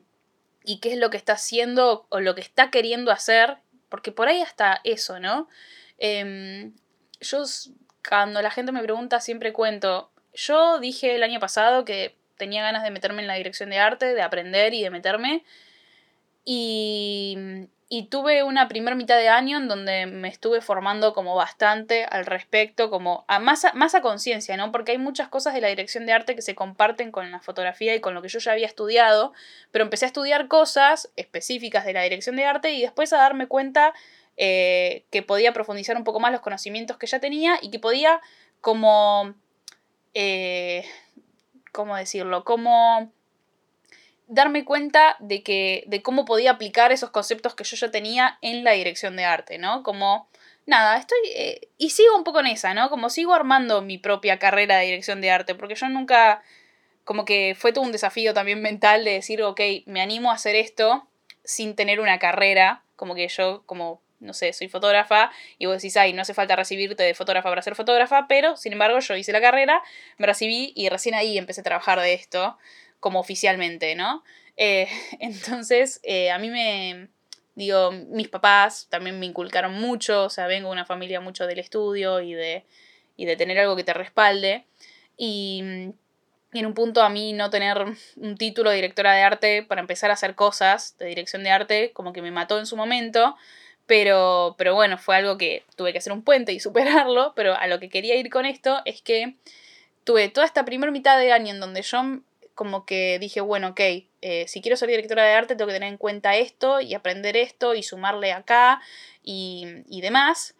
[0.64, 3.58] y qué es lo que está haciendo o lo que está queriendo hacer,
[3.90, 5.50] porque por ahí hasta eso, ¿no?
[5.98, 6.72] Em,
[7.20, 7.44] yo
[8.08, 12.84] cuando la gente me pregunta siempre cuento, yo dije el año pasado que tenía ganas
[12.84, 15.44] de meterme en la dirección de arte, de aprender y de meterme,
[16.46, 17.36] y,
[17.88, 22.24] y tuve una primera mitad de año en donde me estuve formando como bastante al
[22.24, 24.72] respecto, como a más a, más a conciencia, ¿no?
[24.72, 27.94] Porque hay muchas cosas de la dirección de arte que se comparten con la fotografía
[27.94, 29.32] y con lo que yo ya había estudiado,
[29.70, 33.46] pero empecé a estudiar cosas específicas de la dirección de arte y después a darme
[33.46, 33.92] cuenta
[34.36, 38.20] eh, que podía profundizar un poco más los conocimientos que ya tenía y que podía
[38.60, 39.34] como...
[40.14, 40.84] Eh,
[41.72, 42.44] ¿Cómo decirlo?
[42.44, 43.10] Como
[44.26, 48.64] darme cuenta de que de cómo podía aplicar esos conceptos que yo ya tenía en
[48.64, 49.82] la dirección de arte, ¿no?
[49.82, 50.28] Como
[50.66, 52.90] nada, estoy eh, y sigo un poco en esa, ¿no?
[52.90, 56.42] Como sigo armando mi propia carrera de dirección de arte, porque yo nunca
[57.04, 60.56] como que fue todo un desafío también mental de decir, ok, me animo a hacer
[60.56, 61.06] esto
[61.44, 65.96] sin tener una carrera, como que yo como no sé, soy fotógrafa y vos decís,
[65.96, 69.32] ay, no hace falta recibirte de fotógrafa para ser fotógrafa, pero sin embargo yo hice
[69.32, 69.82] la carrera,
[70.16, 72.56] me recibí y recién ahí empecé a trabajar de esto
[73.04, 74.24] como oficialmente, ¿no?
[74.56, 74.88] Eh,
[75.20, 77.08] entonces, eh, a mí me,
[77.54, 81.58] digo, mis papás también me inculcaron mucho, o sea, vengo de una familia mucho del
[81.58, 82.64] estudio y de,
[83.18, 84.64] y de tener algo que te respalde.
[85.18, 85.92] Y,
[86.54, 87.84] en un punto a mí no tener
[88.16, 91.90] un título de directora de arte para empezar a hacer cosas de dirección de arte,
[91.92, 93.36] como que me mató en su momento.
[93.86, 97.34] Pero, pero bueno, fue algo que tuve que hacer un puente y superarlo.
[97.34, 99.34] Pero a lo que quería ir con esto es que
[100.04, 101.98] tuve toda esta primera mitad de año en donde yo
[102.54, 105.88] como que dije, bueno, ok, eh, si quiero ser directora de arte tengo que tener
[105.88, 108.80] en cuenta esto y aprender esto y sumarle acá
[109.22, 110.54] y, y demás.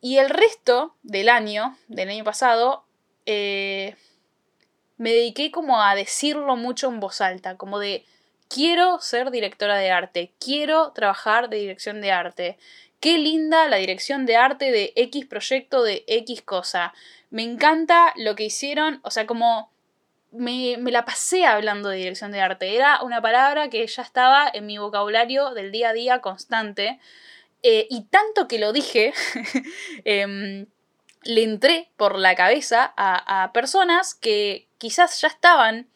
[0.00, 2.84] Y el resto del año, del año pasado,
[3.26, 3.96] eh,
[4.98, 8.04] me dediqué como a decirlo mucho en voz alta, como de
[8.48, 12.58] quiero ser directora de arte, quiero trabajar de dirección de arte.
[13.00, 16.94] Qué linda la dirección de arte de X proyecto de X cosa.
[17.30, 19.70] Me encanta lo que hicieron, o sea, como
[20.36, 22.74] me, la pasé hablando de dirección de arte.
[22.74, 26.98] Era una palabra que ya estaba en mi vocabulario del día a día constante.
[27.62, 29.12] Eh, y tanto que lo dije,
[30.04, 30.66] em,
[31.24, 35.88] le entré por la cabeza a, personas que quizás ya estaban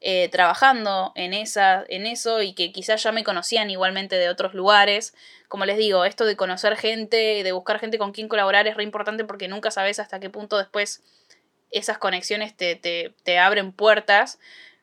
[0.00, 4.54] eh, trabajando en, esa, en eso y que quizás ya me conocían igualmente de otros
[4.54, 5.14] lugares.
[5.48, 8.84] Como les digo, esto de conocer gente, de buscar gente con quien colaborar es re
[8.84, 11.02] importante porque nunca sabes hasta qué punto después
[11.70, 14.38] esas conexiones te, abren puertas.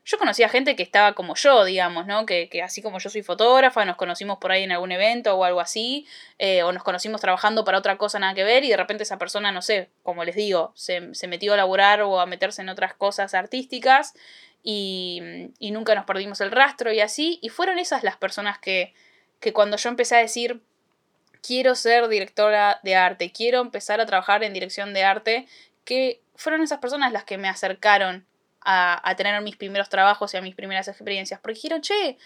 [0.05, 2.25] yo conocía gente que estaba como yo, digamos, ¿no?
[2.25, 5.43] Que, que, así como yo soy fotógrafa, nos conocimos por ahí en algún evento o
[5.43, 6.05] algo así,
[6.39, 9.17] eh, o nos conocimos trabajando para otra cosa nada que ver y de repente esa
[9.17, 12.69] persona, no sé, como les digo, se, se metió a laburar o a meterse en
[12.69, 14.13] otras cosas artísticas
[14.63, 18.93] y, y, nunca nos perdimos el rastro y así, y fueron esas las personas que,
[19.41, 20.61] que cuando yo empecé a decir,
[21.45, 25.47] quiero ser directora de arte, quiero empezar a trabajar en dirección de arte,
[25.83, 28.25] que fueron esas personas las que me acercaron
[28.65, 31.39] a, tener mis primeros trabajos y a mis primeras experiencias.
[31.39, 32.17] Porque dijeron, che,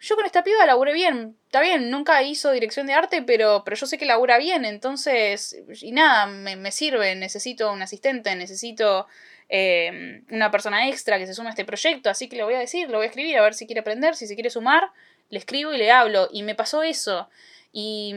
[0.00, 1.36] yo con esta piba laburé bien.
[1.46, 4.64] Está bien, nunca hizo dirección de arte, pero, pero yo sé que labura bien.
[4.64, 7.14] Entonces, y nada, me, sirve.
[7.14, 9.06] Necesito un asistente, necesito
[9.48, 12.10] eh, una persona extra que se sume a este proyecto.
[12.10, 14.16] Así que le voy a decir, lo voy a escribir, a ver si quiere aprender,
[14.16, 14.90] si se quiere sumar.
[15.28, 16.28] Le escribo y le hablo.
[16.32, 17.28] Y me pasó eso.
[17.72, 18.14] Y,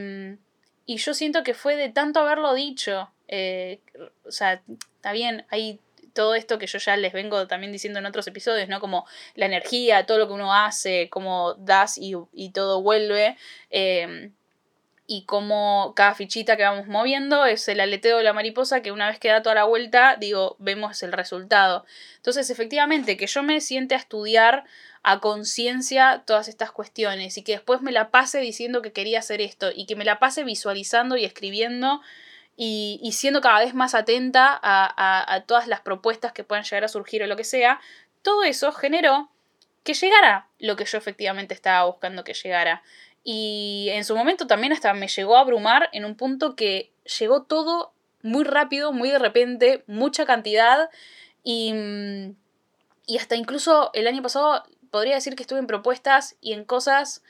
[0.85, 3.11] y yo siento que fue de tanto haberlo dicho.
[3.27, 3.79] Eh,
[4.25, 4.61] o sea,
[4.99, 5.79] está bien, hay
[6.13, 8.81] todo esto que yo ya les vengo también diciendo en otros episodios, ¿no?
[8.81, 13.37] Como la energía, todo lo que uno hace, cómo das y, todo vuelve.
[13.69, 14.33] Em,
[15.07, 19.07] y cómo cada fichita que vamos moviendo es el aleteo de la mariposa que una
[19.07, 21.85] vez que da toda la vuelta, digo, vemos el resultado.
[22.17, 24.65] Entonces, efectivamente, que yo me siente a estudiar
[25.01, 29.41] a conciencia todas estas cuestiones y que después me la pase diciendo que quería hacer
[29.41, 32.01] esto y que me la pase visualizando y escribiendo
[32.61, 37.23] y, siendo cada vez más atenta a, todas las propuestas que puedan llegar a surgir
[37.23, 37.79] o lo que sea,
[38.21, 39.29] todo eso generó
[39.85, 42.83] que llegara lo que yo efectivamente estaba buscando que llegara.
[43.23, 47.43] Y en su momento también hasta me llegó a abrumar en un punto que llegó
[47.43, 47.93] todo
[48.23, 50.89] muy rápido, muy de repente, mucha cantidad
[51.45, 51.73] y,
[53.05, 57.23] y hasta incluso el año pasado podría decir que estuve en propuestas y en cosas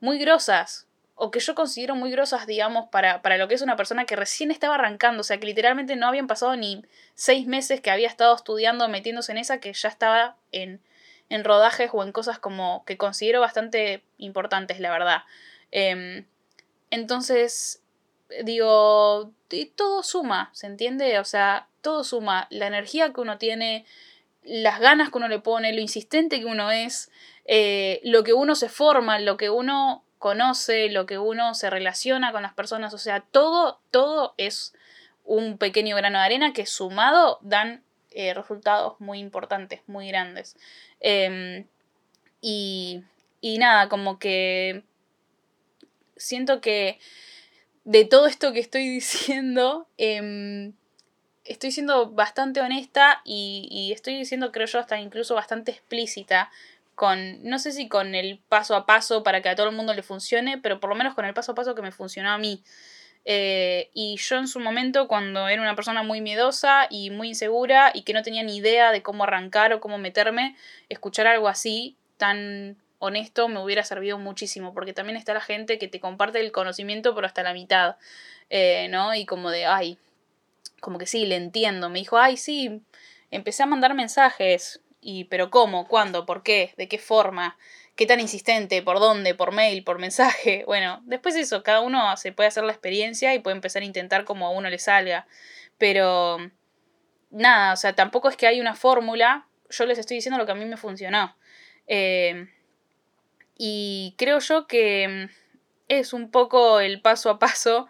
[0.00, 0.86] muy grosas,
[1.16, 4.16] o que yo considero muy grosas, digamos, para, para, lo que es una persona que
[4.16, 6.82] recién estaba arrancando, o sea, que literalmente no habían pasado ni
[7.14, 10.80] seis meses que había estado estudiando, metiéndose en esa, que ya estaba en,
[11.28, 15.22] en rodajes o en cosas como que considero bastante importantes, la verdad.
[15.70, 16.26] Em,
[16.90, 17.82] entonces,
[18.44, 19.32] digo,
[19.76, 21.18] todo suma, ¿se entiende?
[21.18, 23.84] O sea, todo suma, la energía que uno tiene,
[24.42, 27.10] las ganas que uno le pone, lo insistente que uno es,
[27.46, 32.32] eh, lo que uno se forma, lo que uno conoce, lo que uno se relaciona
[32.32, 34.72] con las personas, o sea, todo, todo es
[35.22, 40.56] un pequeño grano de arena que sumado dan eh, resultados muy importantes, muy grandes.
[41.00, 41.66] Em,
[42.40, 43.02] y,
[43.42, 44.84] y nada, como que
[46.16, 46.98] siento que
[47.84, 50.72] de todo esto que estoy diciendo, em,
[51.44, 56.50] estoy siendo bastante honesta y, y, estoy diciendo, creo yo, hasta incluso bastante explícita
[56.94, 59.94] con, no sé si con el paso a paso para que a todo el mundo
[59.94, 62.38] le funcione, pero por lo menos con el paso a paso que me funcionó a
[62.38, 62.62] mí.
[63.24, 67.90] Eh, y yo en su momento, cuando era una persona muy miedosa y muy insegura
[67.94, 70.56] y que no tenía ni idea de cómo arrancar o cómo meterme,
[70.88, 75.88] escuchar algo así tan honesto me hubiera servido muchísimo, porque también está la gente que
[75.88, 77.96] te comparte el conocimiento, pero hasta la mitad,
[78.50, 79.14] eh, ¿no?
[79.14, 79.98] Y como de, ay,
[80.80, 81.88] como que sí, le entiendo.
[81.90, 82.82] Me dijo, ay, sí,
[83.30, 87.58] empecé a mandar mensajes, y pero cómo, cuándo, por qué, de qué forma,
[87.94, 90.64] qué tan insistente, por dónde, por mail, por mensaje.
[90.66, 93.84] Bueno, después de eso, cada uno se puede hacer la experiencia y puede empezar a
[93.84, 95.26] intentar como a uno le salga.
[95.78, 96.38] Pero
[97.30, 100.52] nada, o sea, tampoco es que hay una fórmula, yo les estoy diciendo lo que
[100.52, 101.36] a mí me funcionó.
[101.86, 102.48] Eh,
[103.58, 105.28] y creo yo que
[105.88, 107.88] es un poco el paso a paso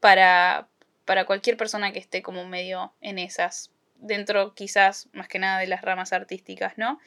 [0.00, 0.68] para,
[1.04, 5.66] para cualquier persona que esté como medio en esas dentro quizás más que nada de
[5.66, 7.00] las ramas artísticas, ¿no?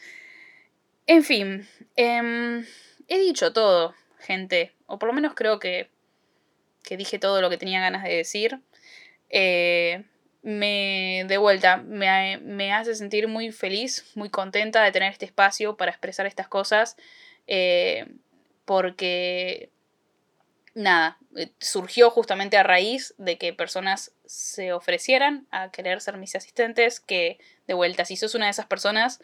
[1.07, 2.65] En fin, em,
[3.07, 5.89] he dicho todo, gente, o por lo menos creo que,
[6.83, 8.59] que dije todo lo que tenía ganas de decir.
[9.29, 10.03] Eh,
[10.41, 15.77] me, de vuelta, me, me, hace sentir muy feliz, muy contenta de tener este espacio
[15.77, 16.95] para expresar estas cosas,
[17.47, 18.05] eh,
[18.65, 19.71] porque
[20.79, 26.35] nada, eh, surgió justamente a raíz de que personas se ofrecieran a querer ser mis
[26.35, 29.19] asistentes, que de vuelta, si sos una de esas personas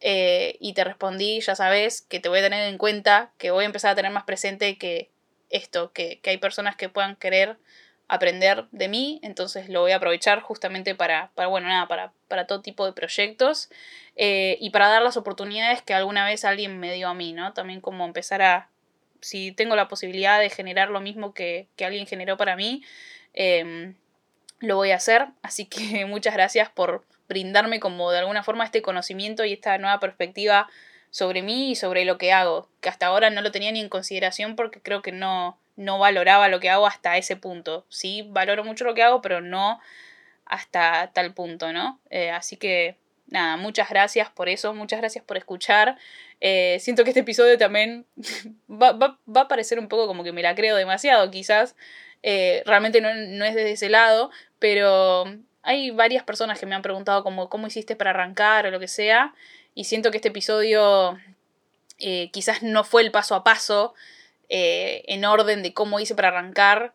[0.00, 3.64] eh, y te respondí, ya sabes que te voy a tener en cuenta, que voy
[3.64, 5.10] a empezar a tener más presente que
[5.50, 7.58] esto, que, hay personas que puedan querer
[8.08, 12.46] aprender de mí, entonces lo voy a aprovechar justamente para, para bueno, nada, para, para
[12.46, 13.68] todo tipo de proyectos
[14.14, 17.52] eh, y para dar las oportunidades que alguna vez alguien me dio a mí, ¿no?
[17.52, 18.70] También como empezar a,
[19.20, 22.82] si tengo la posibilidad de generar lo mismo que, alguien generó para mí,
[23.34, 23.94] em,
[24.60, 25.28] lo voy a hacer.
[25.42, 30.00] Así que muchas gracias por brindarme como de alguna forma este conocimiento y esta nueva
[30.00, 30.68] perspectiva
[31.10, 33.88] sobre mí y sobre lo que hago, que hasta ahora no lo tenía ni en
[33.88, 37.86] consideración porque creo que no, no valoraba lo que hago hasta ese punto.
[37.88, 39.80] Sí, valoro mucho lo que hago, pero no
[40.44, 42.00] hasta tal punto, ¿no?
[42.10, 42.96] Eh, así que
[43.28, 45.96] nada, muchas gracias por eso, muchas gracias por escuchar.
[46.40, 48.06] Eh, siento que este episodio también
[48.70, 51.76] va, va, va, a parecer un poco como que me la creo demasiado, quizás.
[52.22, 55.24] Eh, realmente no, no, es desde ese lado, pero
[55.62, 59.34] hay varias personas que me han preguntado cómo hiciste para arrancar o lo que sea.
[59.74, 61.18] Y siento que este episodio
[61.98, 63.94] eh, quizás no fue el paso a paso
[64.48, 66.92] en orden de cómo hice para arrancar,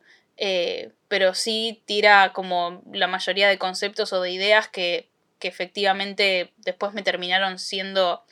[1.10, 5.11] pero sí tira como la mayoría de conceptos o de ideas que,
[5.42, 8.24] que efectivamente después me terminaron siendo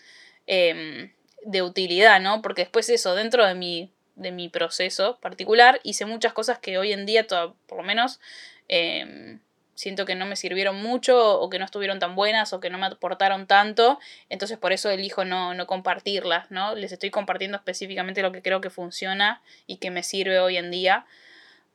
[0.47, 1.11] em,
[1.43, 2.41] de utilidad, ¿no?
[2.41, 6.93] Porque después eso, dentro de mi, de mi proceso particular, hice muchas cosas que hoy
[6.93, 8.21] en día, por lo menos,
[8.69, 9.39] em,
[9.79, 12.77] siento que no me sirvieron mucho o que no estuvieron tan buenas o que no
[12.77, 13.97] me aportaron tanto,
[14.27, 16.75] entonces por eso elijo no, no compartirlas, ¿no?
[16.75, 20.69] Les estoy compartiendo específicamente lo que creo que funciona y que me sirve hoy en
[20.69, 21.05] día.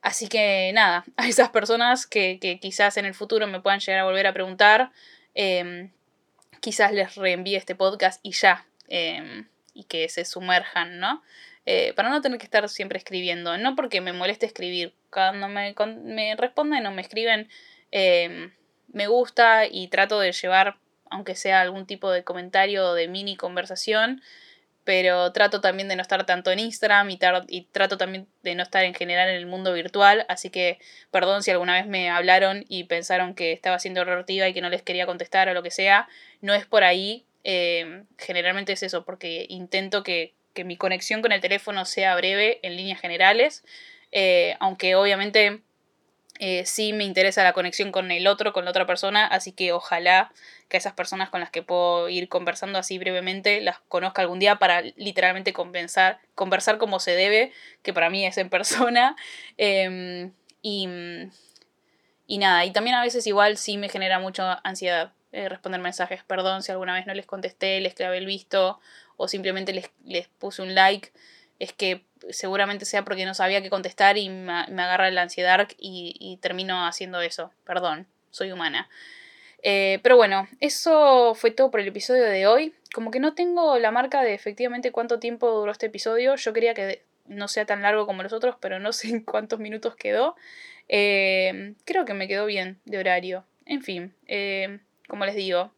[0.03, 4.01] Así que nada, a esas personas que, que quizás en el futuro me puedan llegar
[4.01, 4.91] a volver a preguntar,
[5.35, 5.91] eh,
[6.61, 11.23] quizás les reenvíe este podcast y ya, eh, y que se sumerjan, ¿no?
[11.67, 15.75] Eh, para no tener que estar siempre escribiendo, no porque me moleste escribir, cuando me,
[15.75, 17.49] cuando me responden o me escriben,
[17.97, 18.51] Em,
[18.89, 20.79] me gusta y trato de llevar,
[21.11, 24.21] aunque sea algún tipo de comentario o de mini conversación,
[24.85, 27.19] pero trato también de no estar tanto en Instagram y,
[27.49, 30.79] y, trato también de no estar en general en el mundo virtual, así que
[31.11, 34.69] perdón si alguna vez me hablaron y pensaron que estaba siendo errativa y que no
[34.69, 36.09] les quería contestar o lo que sea,
[36.43, 41.33] no es por ahí, em, generalmente es eso, porque intento que, que, mi conexión con
[41.33, 43.65] el teléfono sea breve en líneas generales,
[44.13, 45.63] eh, aunque obviamente
[46.41, 49.73] eh, sí me interesa la conexión con el otro, con la otra persona, así que
[49.73, 50.33] ojalá
[50.69, 54.57] que esas personas con las que puedo ir conversando así brevemente las conozca algún día
[54.57, 59.17] para literalmente compensar, conversar como se debe, que para mí es en persona.
[59.59, 60.89] Em, y,
[62.27, 66.25] y, nada, y también a veces igual sí me genera mucha ansiedad eh, responder mensajes,
[66.25, 68.81] perdón si alguna vez no les contesté, les clavé el visto
[69.17, 71.13] o simplemente les, les puse un like
[71.65, 76.39] es que seguramente sea porque no sabía qué contestar y me, agarra la ansiedad y,
[76.41, 77.53] termino haciendo eso.
[77.65, 78.89] Perdón, soy humana.
[79.63, 82.75] Eh, pero bueno, eso fue todo por el episodio de hoy.
[82.95, 86.37] Como que no tengo la marca de efectivamente cuánto tiempo duró este episodio.
[86.37, 89.59] Yo quería que no sea tan largo como los otros, pero no sé en cuántos
[89.59, 90.37] minutos quedó.
[90.89, 93.45] Eh, creo que me quedó bien de horario.
[93.65, 95.73] En fin, eh, como les digo,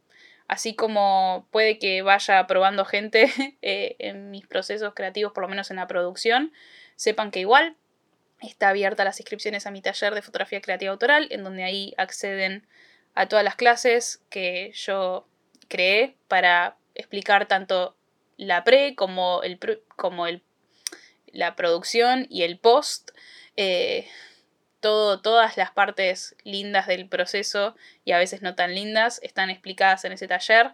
[0.49, 3.31] así como puede que vaya probando gente
[3.63, 6.53] eh, en mis procesos creativos, por lo menos en la producción,
[6.97, 7.77] sepan que igual
[8.41, 12.67] está abierta las inscripciones a mi taller de fotografía creativa autoral, en donde ahí acceden
[13.15, 15.27] a todas las clases que yo
[15.69, 17.97] creé para explicar tanto
[18.37, 19.59] la pre como, el,
[19.97, 20.43] como el,
[21.27, 23.11] la producción y el post.
[23.57, 24.07] Eh,
[24.81, 27.75] todas las partes lindas del proceso
[28.05, 30.73] y a veces no tan lindas están explicadas en ese taller.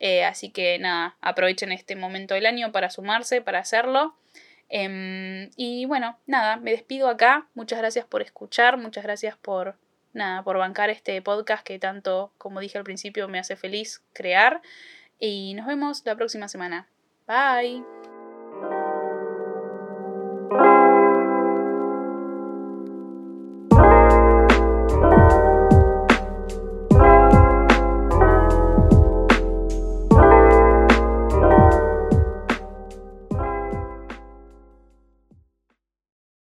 [0.00, 4.16] Eh, así que nada, aprovechen este momento del año para sumarse, para hacerlo.
[4.68, 7.46] Em, y bueno, nada, me despido acá.
[7.54, 9.76] Muchas gracias por escuchar, muchas gracias por
[10.12, 14.62] nada, por bancar este podcast que tanto, como dije al principio, me hace feliz crear.
[15.18, 16.88] Y nos vemos la próxima semana.
[17.26, 18.03] Bye.